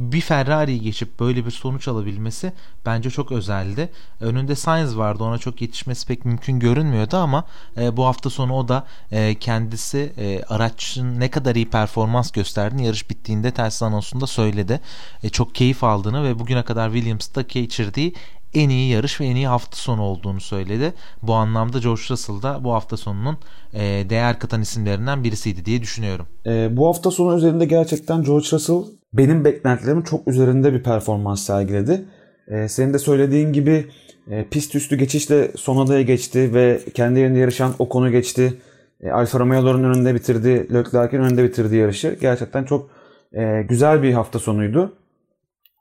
bir 0.01 0.21
Ferrari'yi 0.21 0.81
geçip 0.81 1.21
böyle 1.21 1.47
bir 1.47 1.51
sonuç 1.51 1.89
alabilmesi 1.89 2.53
bence 2.87 3.11
çok 3.11 3.33
özeldi. 3.33 3.89
Önünde 4.21 4.57
Sainz 4.57 4.97
vardı 4.97 5.25
ona 5.25 5.39
çok 5.39 5.63
yetişmesi 5.63 6.07
pek 6.07 6.25
mümkün 6.25 6.59
görünmüyordu 6.59 7.17
ama 7.17 7.45
e, 7.77 7.97
bu 7.97 8.05
hafta 8.05 8.31
sonu 8.31 8.57
o 8.57 8.69
da 8.69 8.87
e, 9.13 9.35
kendisi 9.35 10.13
e, 10.19 10.43
araçın 10.43 11.21
ne 11.21 11.31
kadar 11.31 11.55
iyi 11.55 11.71
performans 11.71 12.31
gösterdiğini 12.31 12.87
yarış 12.87 13.11
bittiğinde 13.11 13.51
ters 13.51 13.83
anonsunda 13.83 14.27
söyledi. 14.27 14.81
E, 15.23 15.29
çok 15.29 15.55
keyif 15.55 15.85
aldığını 15.85 16.25
ve 16.25 16.39
bugüne 16.39 16.63
kadar 16.63 16.93
Williams'ta 16.93 17.43
geçirdiği 17.43 18.15
en 18.55 18.69
iyi 18.69 18.91
yarış 18.91 19.21
ve 19.21 19.27
en 19.27 19.37
iyi 19.37 19.49
hafta 19.49 19.77
sonu 19.77 20.03
olduğunu 20.03 20.41
söyledi. 20.41 20.93
Bu 21.23 21.35
anlamda 21.35 21.79
George 21.79 22.03
Russell 22.11 22.43
da 22.43 22.65
bu 22.65 22.73
hafta 22.73 22.97
sonunun 22.97 23.39
e, 23.75 23.81
değer 24.11 24.39
katan 24.39 24.63
isimlerinden 24.63 25.25
birisiydi 25.25 25.65
diye 25.65 25.83
düşünüyorum. 25.83 26.27
E, 26.47 26.77
bu 26.77 26.87
hafta 26.89 27.11
sonu 27.11 27.37
üzerinde 27.37 27.65
gerçekten 27.65 28.23
George 28.23 28.47
Russell 28.53 29.00
benim 29.13 29.45
beklentilerimin 29.45 30.03
çok 30.03 30.29
üzerinde 30.29 30.73
bir 30.73 30.83
performans 30.83 31.43
sergiledi. 31.43 32.05
E, 32.49 32.69
senin 32.69 32.95
de 32.95 32.99
söylediğin 32.99 33.53
gibi 33.53 33.87
e, 34.31 34.45
pist 34.45 34.75
üstü 34.75 34.97
geçişle 34.97 35.51
son 35.57 35.87
adaya 35.87 36.03
geçti 36.03 36.55
ve 36.55 36.81
kendi 36.95 37.21
yerinde 37.21 37.39
yarışan 37.39 37.73
o 37.79 37.89
konu 37.89 38.11
geçti. 38.11 38.55
E, 39.01 39.11
Alfa 39.11 39.39
Romeo'ların 39.39 39.85
önünde 39.85 40.15
bitirdi, 40.15 40.75
Leclerc'in 40.75 41.21
önünde 41.23 41.45
bitirdi 41.45 41.77
yarışı. 41.77 42.19
Gerçekten 42.21 42.65
çok 42.65 42.91
e, 43.33 43.63
güzel 43.63 44.03
bir 44.03 44.13
hafta 44.13 44.39
sonuydu 44.39 44.97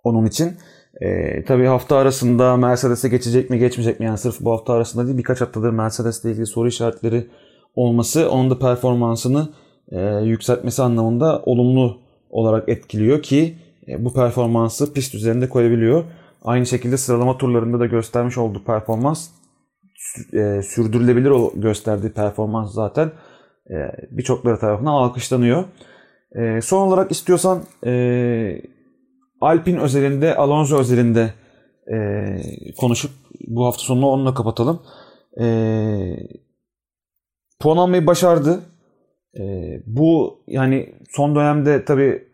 onun 0.03 0.25
için. 0.25 0.53
E, 1.01 1.43
tabii 1.45 1.65
hafta 1.65 1.97
arasında 1.97 2.57
Mercedes'e 2.57 3.09
geçecek 3.09 3.49
mi 3.49 3.59
geçmeyecek 3.59 3.99
mi 3.99 4.05
yani 4.05 4.17
sırf 4.17 4.39
bu 4.39 4.51
hafta 4.51 4.73
arasında 4.73 5.05
değil 5.05 5.17
birkaç 5.17 5.41
haftadır 5.41 5.69
Mercedes'le 5.69 6.25
ilgili 6.25 6.45
soru 6.45 6.67
işaretleri 6.67 7.27
olması 7.75 8.31
onun 8.31 8.49
da 8.49 8.59
performansını 8.59 9.49
e, 9.91 10.01
yükseltmesi 10.23 10.83
anlamında 10.83 11.41
olumlu 11.45 12.08
olarak 12.29 12.69
etkiliyor 12.69 13.21
ki 13.21 13.57
e, 13.87 14.05
bu 14.05 14.13
performansı 14.13 14.93
pist 14.93 15.15
üzerinde 15.15 15.49
koyabiliyor. 15.49 16.03
Aynı 16.41 16.65
şekilde 16.65 16.97
sıralama 16.97 17.37
turlarında 17.37 17.79
da 17.79 17.85
göstermiş 17.85 18.37
olduğu 18.37 18.63
performans 18.63 19.29
e, 20.33 20.61
sürdürülebilir 20.61 21.61
gösterdiği 21.61 22.09
performans 22.09 22.73
zaten 22.73 23.11
e, 23.69 23.75
birçokları 24.11 24.59
tarafından 24.59 24.91
alkışlanıyor. 24.91 25.63
Son 26.61 26.87
olarak 26.87 27.11
istiyorsan 27.11 27.63
Alpin 29.41 29.77
özelinde, 29.77 30.35
Alonso 30.35 30.77
özelinde 30.79 31.33
konuşup 32.77 33.11
bu 33.47 33.65
hafta 33.65 33.83
sonunu 33.83 34.07
onunla 34.07 34.33
kapatalım. 34.33 34.81
Puan 37.59 37.77
almayı 37.77 38.07
başardı. 38.07 38.59
E, 39.37 39.43
bu 39.85 40.39
yani 40.47 40.93
son 41.09 41.35
dönemde 41.35 41.85
tabi 41.85 42.29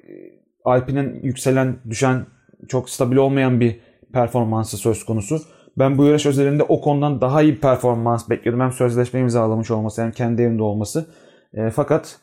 Alpin'in 0.66 1.20
yükselen, 1.24 1.76
düşen, 1.90 2.26
çok 2.68 2.90
stabil 2.90 3.16
olmayan 3.16 3.60
bir 3.60 3.80
performansı 4.14 4.78
söz 4.78 5.06
konusu. 5.06 5.40
Ben 5.78 5.98
bu 5.98 6.06
yarış 6.06 6.26
özelinde 6.26 6.64
o 6.64 6.82
konudan 6.82 7.22
daha 7.22 7.42
iyi 7.42 7.56
bir 7.56 7.62
performans 7.62 8.30
bekliyordum. 8.30 8.62
Hem 8.62 8.72
sözleşme 8.72 9.20
imzalamış 9.20 9.72
olması 9.72 10.02
hem 10.02 10.12
kendi 10.12 10.42
evinde 10.42 10.64
olması. 10.64 11.06
E, 11.54 11.70
fakat 11.70 12.20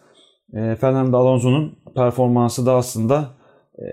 e, 0.54 0.76
Fernando 0.76 1.18
Alonso'nun 1.18 1.78
performansı 1.94 2.66
da 2.66 2.74
aslında 2.74 3.30
e, 3.78 3.84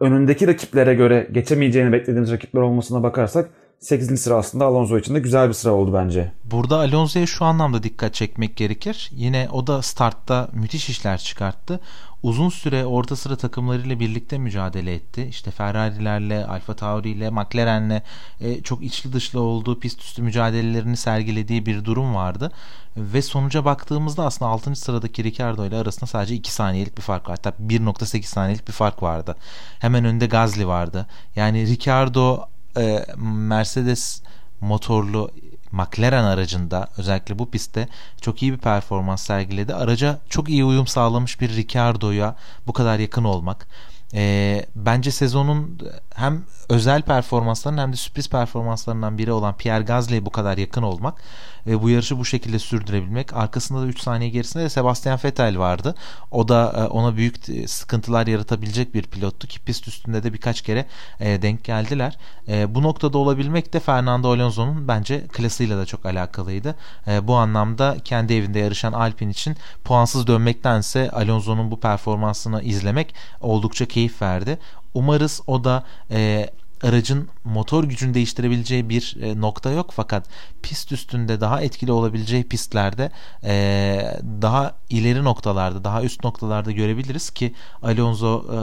önündeki 0.00 0.46
rakiplere 0.46 0.94
göre 0.94 1.28
geçemeyeceğini 1.32 1.92
beklediğimiz 1.92 2.32
rakipler 2.32 2.60
olmasına 2.60 3.02
bakarsak 3.02 3.50
8. 3.80 4.20
sıra 4.20 4.34
aslında 4.34 4.64
Alonso 4.64 4.98
için 4.98 5.14
de 5.14 5.20
güzel 5.20 5.48
bir 5.48 5.54
sıra 5.54 5.72
oldu 5.72 5.92
bence. 5.94 6.32
Burada 6.44 6.78
Alonso'ya 6.78 7.26
şu 7.26 7.44
anlamda 7.44 7.82
dikkat 7.82 8.14
çekmek 8.14 8.56
gerekir. 8.56 9.10
Yine 9.12 9.48
o 9.52 9.66
da 9.66 9.82
startta 9.82 10.48
müthiş 10.52 10.88
işler 10.88 11.18
çıkarttı. 11.18 11.80
Uzun 12.22 12.48
süre 12.48 12.86
orta 12.86 13.16
sıra 13.16 13.36
takımlarıyla 13.36 14.00
birlikte 14.00 14.38
mücadele 14.38 14.94
etti. 14.94 15.26
İşte 15.30 15.50
Ferrari'lerle, 15.50 16.46
Alfa 16.46 16.74
Tauri'yle, 16.74 17.30
McLaren'le 17.30 18.02
e, 18.40 18.62
çok 18.62 18.82
içli 18.82 19.12
dışlı 19.12 19.40
olduğu 19.40 19.80
pist 19.80 20.00
üstü 20.02 20.22
mücadelelerini 20.22 20.96
sergilediği 20.96 21.66
bir 21.66 21.84
durum 21.84 22.14
vardı. 22.14 22.52
Ve 22.96 23.22
sonuca 23.22 23.64
baktığımızda 23.64 24.24
aslında 24.24 24.50
6. 24.50 24.76
sıradaki 24.76 25.24
Ricardo 25.24 25.66
ile 25.66 25.76
arasında 25.76 26.06
sadece 26.06 26.34
2 26.34 26.52
saniyelik 26.52 26.96
bir 26.96 27.02
fark 27.02 27.28
var. 27.28 27.38
Hatta 27.44 27.62
1.8 27.66 28.22
saniyelik 28.22 28.68
bir 28.68 28.72
fark 28.72 29.02
vardı. 29.02 29.36
Hemen 29.78 30.04
önünde 30.04 30.26
Gazli 30.26 30.66
vardı. 30.66 31.06
Yani 31.36 31.66
Ricardo 31.66 32.48
e, 32.76 33.06
Mercedes 33.22 34.22
motorlu 34.60 35.30
McLaren 35.72 36.24
aracında 36.24 36.88
özellikle 36.98 37.38
bu 37.38 37.50
pistte 37.50 37.88
çok 38.20 38.42
iyi 38.42 38.52
bir 38.52 38.58
performans 38.58 39.22
sergiledi. 39.22 39.74
Araca 39.74 40.18
çok 40.28 40.48
iyi 40.48 40.64
uyum 40.64 40.86
sağlamış 40.86 41.40
bir 41.40 41.56
Ricardo'ya 41.56 42.36
bu 42.66 42.72
kadar 42.72 42.98
yakın 42.98 43.24
olmak 43.24 43.66
e, 44.14 44.66
bence 44.76 45.10
sezonun 45.10 45.78
hem 46.14 46.44
özel 46.68 47.02
performanslarının 47.02 47.82
hem 47.82 47.92
de 47.92 47.96
sürpriz 47.96 48.30
performanslarından 48.30 49.18
biri 49.18 49.32
olan 49.32 49.56
Pierre 49.56 49.84
Gasly'e 49.84 50.26
bu 50.26 50.30
kadar 50.30 50.58
yakın 50.58 50.82
olmak 50.82 51.22
ve 51.66 51.82
bu 51.82 51.90
yarışı 51.90 52.18
bu 52.18 52.24
şekilde 52.24 52.58
sürdürebilmek. 52.58 53.32
Arkasında 53.32 53.82
da 53.82 53.86
3 53.86 54.00
saniye 54.00 54.30
gerisinde 54.30 54.64
de 54.64 54.68
Sebastian 54.68 55.18
Vettel 55.24 55.58
vardı. 55.58 55.94
O 56.30 56.48
da 56.48 56.72
e, 56.76 56.84
ona 56.84 57.16
büyük 57.16 57.48
e, 57.48 57.68
sıkıntılar 57.68 58.26
yaratabilecek 58.26 58.94
bir 58.94 59.02
pilottu 59.02 59.46
ki 59.46 59.60
pist 59.60 59.88
üstünde 59.88 60.22
de 60.22 60.32
birkaç 60.32 60.62
kere 60.62 60.86
e, 61.20 61.42
denk 61.42 61.64
geldiler. 61.64 62.18
E, 62.48 62.74
bu 62.74 62.82
noktada 62.82 63.18
olabilmek 63.18 63.72
de 63.72 63.80
Fernando 63.80 64.32
Alonso'nun 64.32 64.88
bence 64.88 65.26
klasıyla 65.26 65.78
da 65.78 65.86
çok 65.86 66.06
alakalıydı. 66.06 66.74
E, 67.06 67.28
bu 67.28 67.34
anlamda 67.34 67.96
kendi 68.04 68.34
evinde 68.34 68.58
yarışan 68.58 68.92
Alpine 68.92 69.30
için 69.30 69.56
puansız 69.84 70.26
dönmektense 70.26 71.10
Alonso'nun 71.10 71.70
bu 71.70 71.80
performansını 71.80 72.62
izlemek 72.62 73.14
oldukça 73.40 73.86
keyif 73.86 74.22
verdi. 74.22 74.58
Umarız 74.94 75.40
o 75.46 75.64
da 75.64 75.84
e, 76.10 76.50
aracın 76.82 77.28
motor 77.44 77.84
gücünü 77.84 78.14
değiştirebileceği 78.14 78.88
bir 78.88 79.16
e, 79.20 79.40
nokta 79.40 79.70
yok 79.70 79.90
fakat 79.94 80.28
pist 80.62 80.92
üstünde 80.92 81.40
daha 81.40 81.60
etkili 81.60 81.92
olabileceği 81.92 82.44
pistlerde 82.44 83.10
e, 83.44 84.18
daha 84.42 84.74
ileri 84.90 85.24
noktalarda 85.24 85.84
daha 85.84 86.02
üst 86.02 86.24
noktalarda 86.24 86.72
görebiliriz 86.72 87.30
ki 87.30 87.54
Alonso 87.82 88.44
e, 88.52 88.56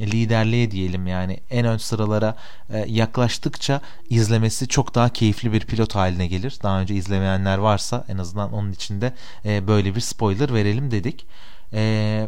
liderliğe 0.00 0.70
diyelim 0.70 1.06
yani 1.06 1.40
en 1.50 1.66
ön 1.66 1.76
sıralara 1.76 2.36
e, 2.70 2.84
yaklaştıkça 2.88 3.80
izlemesi 4.10 4.68
çok 4.68 4.94
daha 4.94 5.08
keyifli 5.08 5.52
bir 5.52 5.60
pilot 5.60 5.94
haline 5.94 6.26
gelir. 6.26 6.58
Daha 6.62 6.80
önce 6.80 6.94
izlemeyenler 6.94 7.58
varsa 7.58 8.04
en 8.08 8.18
azından 8.18 8.52
onun 8.52 8.72
içinde 8.72 9.12
e, 9.44 9.68
böyle 9.68 9.94
bir 9.94 10.00
spoiler 10.00 10.54
verelim 10.54 10.90
dedik. 10.90 11.26
E, 11.72 12.25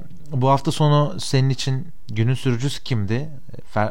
bu 0.49 0.53
hafta 0.53 0.71
sonu 0.71 1.15
senin 1.19 1.51
için 1.51 1.87
günün 2.13 2.35
sürücüsü 2.35 2.83
kimdi? 2.83 3.29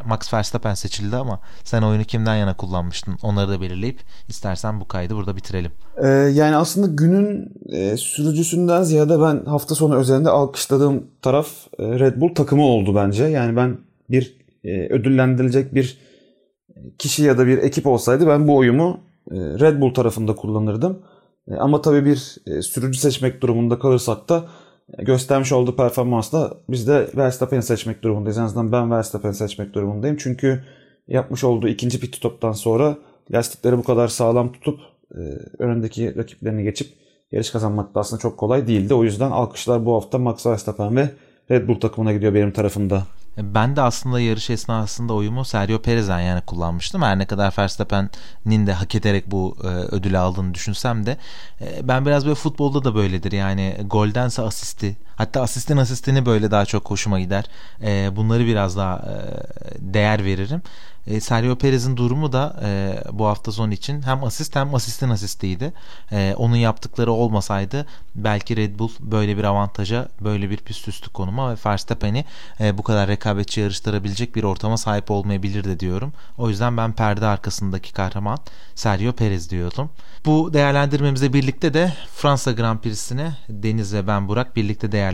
Max 0.05 0.33
Verstappen 0.33 0.73
seçildi 0.73 1.15
ama 1.15 1.39
sen 1.63 1.81
oyunu 1.81 2.03
kimden 2.03 2.35
yana 2.35 2.57
kullanmıştın? 2.57 3.17
Onları 3.23 3.49
da 3.49 3.61
belirleyip 3.61 3.99
istersen 4.27 4.79
bu 4.79 4.87
kaydı 4.87 5.15
burada 5.15 5.35
bitirelim. 5.35 5.71
Ee, 6.03 6.07
yani 6.07 6.55
aslında 6.55 6.87
günün 6.87 7.53
e, 7.69 7.97
sürücüsünden 7.97 8.83
ziyade 8.83 9.21
ben 9.21 9.45
hafta 9.45 9.75
sonu 9.75 9.95
özelinde 9.95 10.29
alkışladığım 10.29 11.07
taraf 11.21 11.47
e, 11.79 11.99
Red 11.99 12.21
Bull 12.21 12.35
takımı 12.35 12.63
oldu 12.63 12.95
bence. 12.95 13.23
Yani 13.23 13.55
ben 13.55 13.77
bir 14.09 14.37
e, 14.63 14.87
ödüllendirilecek 14.93 15.75
bir 15.75 15.97
kişi 16.99 17.23
ya 17.23 17.37
da 17.37 17.47
bir 17.47 17.57
ekip 17.57 17.87
olsaydı 17.87 18.27
ben 18.27 18.47
bu 18.47 18.55
oyumu 18.55 18.99
e, 19.31 19.35
Red 19.35 19.81
Bull 19.81 19.93
tarafında 19.93 20.35
kullanırdım. 20.35 20.99
E, 21.47 21.55
ama 21.55 21.81
tabii 21.81 22.05
bir 22.05 22.37
e, 22.47 22.61
sürücü 22.61 22.99
seçmek 22.99 23.41
durumunda 23.41 23.79
kalırsak 23.79 24.29
da 24.29 24.45
göstermiş 24.97 25.51
olduğu 25.51 25.75
performansla 25.75 26.57
biz 26.69 26.87
de 26.87 27.07
Verstappen'i 27.17 27.63
seçmek 27.63 28.03
durumundayız. 28.03 28.37
En 28.37 28.41
azından 28.41 28.71
ben 28.71 28.91
Verstappen'i 28.91 29.33
seçmek 29.33 29.73
durumundayım. 29.73 30.17
Çünkü 30.19 30.63
yapmış 31.07 31.43
olduğu 31.43 31.67
ikinci 31.67 31.99
pit 31.99 32.15
stop'tan 32.15 32.51
sonra 32.51 32.97
lastikleri 33.31 33.77
bu 33.77 33.83
kadar 33.83 34.07
sağlam 34.07 34.51
tutup 34.51 34.79
e, 35.15 35.19
önündeki 35.59 36.17
rakiplerini 36.17 36.63
geçip 36.63 36.87
yarış 37.31 37.49
kazanmak 37.49 37.95
da 37.95 37.99
aslında 37.99 38.21
çok 38.21 38.37
kolay 38.37 38.67
değildi. 38.67 38.93
O 38.93 39.03
yüzden 39.03 39.31
alkışlar 39.31 39.85
bu 39.85 39.95
hafta 39.95 40.17
Max 40.17 40.45
Verstappen 40.45 40.95
ve 40.95 41.09
Red 41.51 41.67
Bull 41.67 41.79
takımına 41.79 42.13
gidiyor 42.13 42.33
benim 42.33 42.51
tarafımda. 42.51 43.03
Ben 43.37 43.75
de 43.75 43.81
aslında 43.81 44.19
yarış 44.19 44.49
esnasında 44.49 45.13
oyumu 45.13 45.45
Sergio 45.45 45.81
Perez'den 45.81 46.19
yani 46.19 46.41
kullanmıştım. 46.41 47.01
Her 47.01 47.19
ne 47.19 47.25
kadar 47.25 47.53
Verstappen'in 47.57 48.67
de 48.67 48.73
hak 48.73 48.95
ederek 48.95 49.31
bu 49.31 49.57
e, 49.63 49.67
ödülü 49.67 50.17
aldığını 50.17 50.53
düşünsem 50.53 51.05
de 51.05 51.17
e, 51.61 51.87
ben 51.87 52.05
biraz 52.05 52.25
böyle 52.25 52.35
futbolda 52.35 52.83
da 52.83 52.95
böyledir. 52.95 53.31
Yani 53.31 53.77
goldense 53.85 54.41
asisti 54.41 54.97
hatta 55.17 55.41
asistin 55.41 55.77
asistini 55.77 56.25
böyle 56.25 56.51
daha 56.51 56.65
çok 56.65 56.89
hoşuma 56.89 57.19
gider. 57.19 57.45
E, 57.81 58.15
bunları 58.15 58.45
biraz 58.45 58.77
daha 58.77 58.95
e, 58.97 59.13
değer 59.79 60.25
veririm. 60.25 60.61
E, 61.07 61.19
Sergio 61.19 61.55
Perez'in 61.55 61.97
durumu 61.97 62.33
da 62.33 62.59
e, 62.63 62.99
bu 63.11 63.25
hafta 63.25 63.51
sonu 63.51 63.73
için 63.73 64.01
hem 64.01 64.23
asist 64.23 64.55
hem 64.55 64.75
asistin 64.75 65.09
asistiydi. 65.09 65.73
E, 66.11 66.33
onun 66.37 66.55
yaptıkları 66.55 67.11
olmasaydı 67.11 67.85
belki 68.15 68.57
Red 68.57 68.79
Bull 68.79 68.89
böyle 68.99 69.37
bir 69.37 69.43
avantaja, 69.43 70.07
böyle 70.21 70.49
bir 70.49 70.57
pist 70.57 70.87
üstü 70.87 71.09
konuma 71.09 71.51
ve 71.51 71.57
Verstappen'i 71.65 72.25
e, 72.59 72.77
bu 72.77 72.83
kadar 72.83 73.07
rekabetçi 73.07 73.61
yarıştırabilecek 73.61 74.35
bir 74.35 74.43
ortama 74.43 74.77
sahip 74.77 75.11
olmayabilirdi 75.11 75.79
diyorum. 75.79 76.13
O 76.37 76.49
yüzden 76.49 76.77
ben 76.77 76.91
perde 76.93 77.25
arkasındaki 77.25 77.93
kahraman 77.93 78.37
Sergio 78.75 79.11
Perez 79.11 79.49
diyordum. 79.49 79.89
Bu 80.25 80.53
değerlendirmemizle 80.53 81.33
birlikte 81.33 81.73
de 81.73 81.93
Fransa 82.15 82.51
Grand 82.51 82.79
Prix'sini 82.79 83.31
Deniz 83.49 83.93
ve 83.93 84.07
ben 84.07 84.27
Burak 84.27 84.55
birlikte 84.55 84.91
değerlendirdik. 84.91 85.06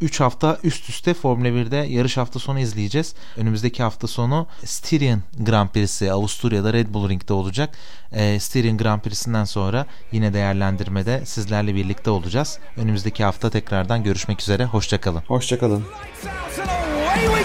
3 0.00 0.20
hafta 0.20 0.58
üst 0.62 0.88
üste 0.88 1.14
Formula 1.14 1.48
1'de 1.48 1.76
yarış 1.76 2.16
hafta 2.16 2.38
sonu 2.38 2.60
izleyeceğiz. 2.60 3.14
Önümüzdeki 3.36 3.82
hafta 3.82 4.06
sonu 4.06 4.46
Styrian 4.64 5.22
Grand 5.38 5.68
Prix'si 5.68 6.12
Avusturya'da 6.12 6.72
Red 6.72 6.94
Bull 6.94 7.08
Ring'de 7.08 7.32
olacak. 7.32 7.78
E, 8.12 8.40
Styrian 8.40 8.78
Grand 8.78 9.00
Prix'sinden 9.00 9.44
sonra 9.44 9.86
yine 10.12 10.32
değerlendirmede 10.32 11.26
sizlerle 11.26 11.74
birlikte 11.74 12.10
olacağız. 12.10 12.58
Önümüzdeki 12.76 13.24
hafta 13.24 13.50
tekrardan 13.50 14.04
görüşmek 14.04 14.40
üzere. 14.40 14.64
Hoşçakalın. 14.64 15.22
Hoşçakalın. 15.28 15.84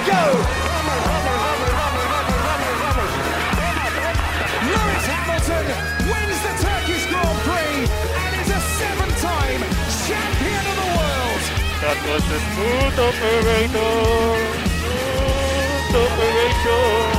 Lights 0.05 0.62
was 12.08 12.24
a 12.32 12.39
smooth 12.39 12.99
operator, 12.99 13.93
smooth 14.68 15.95
operator. 15.95 17.12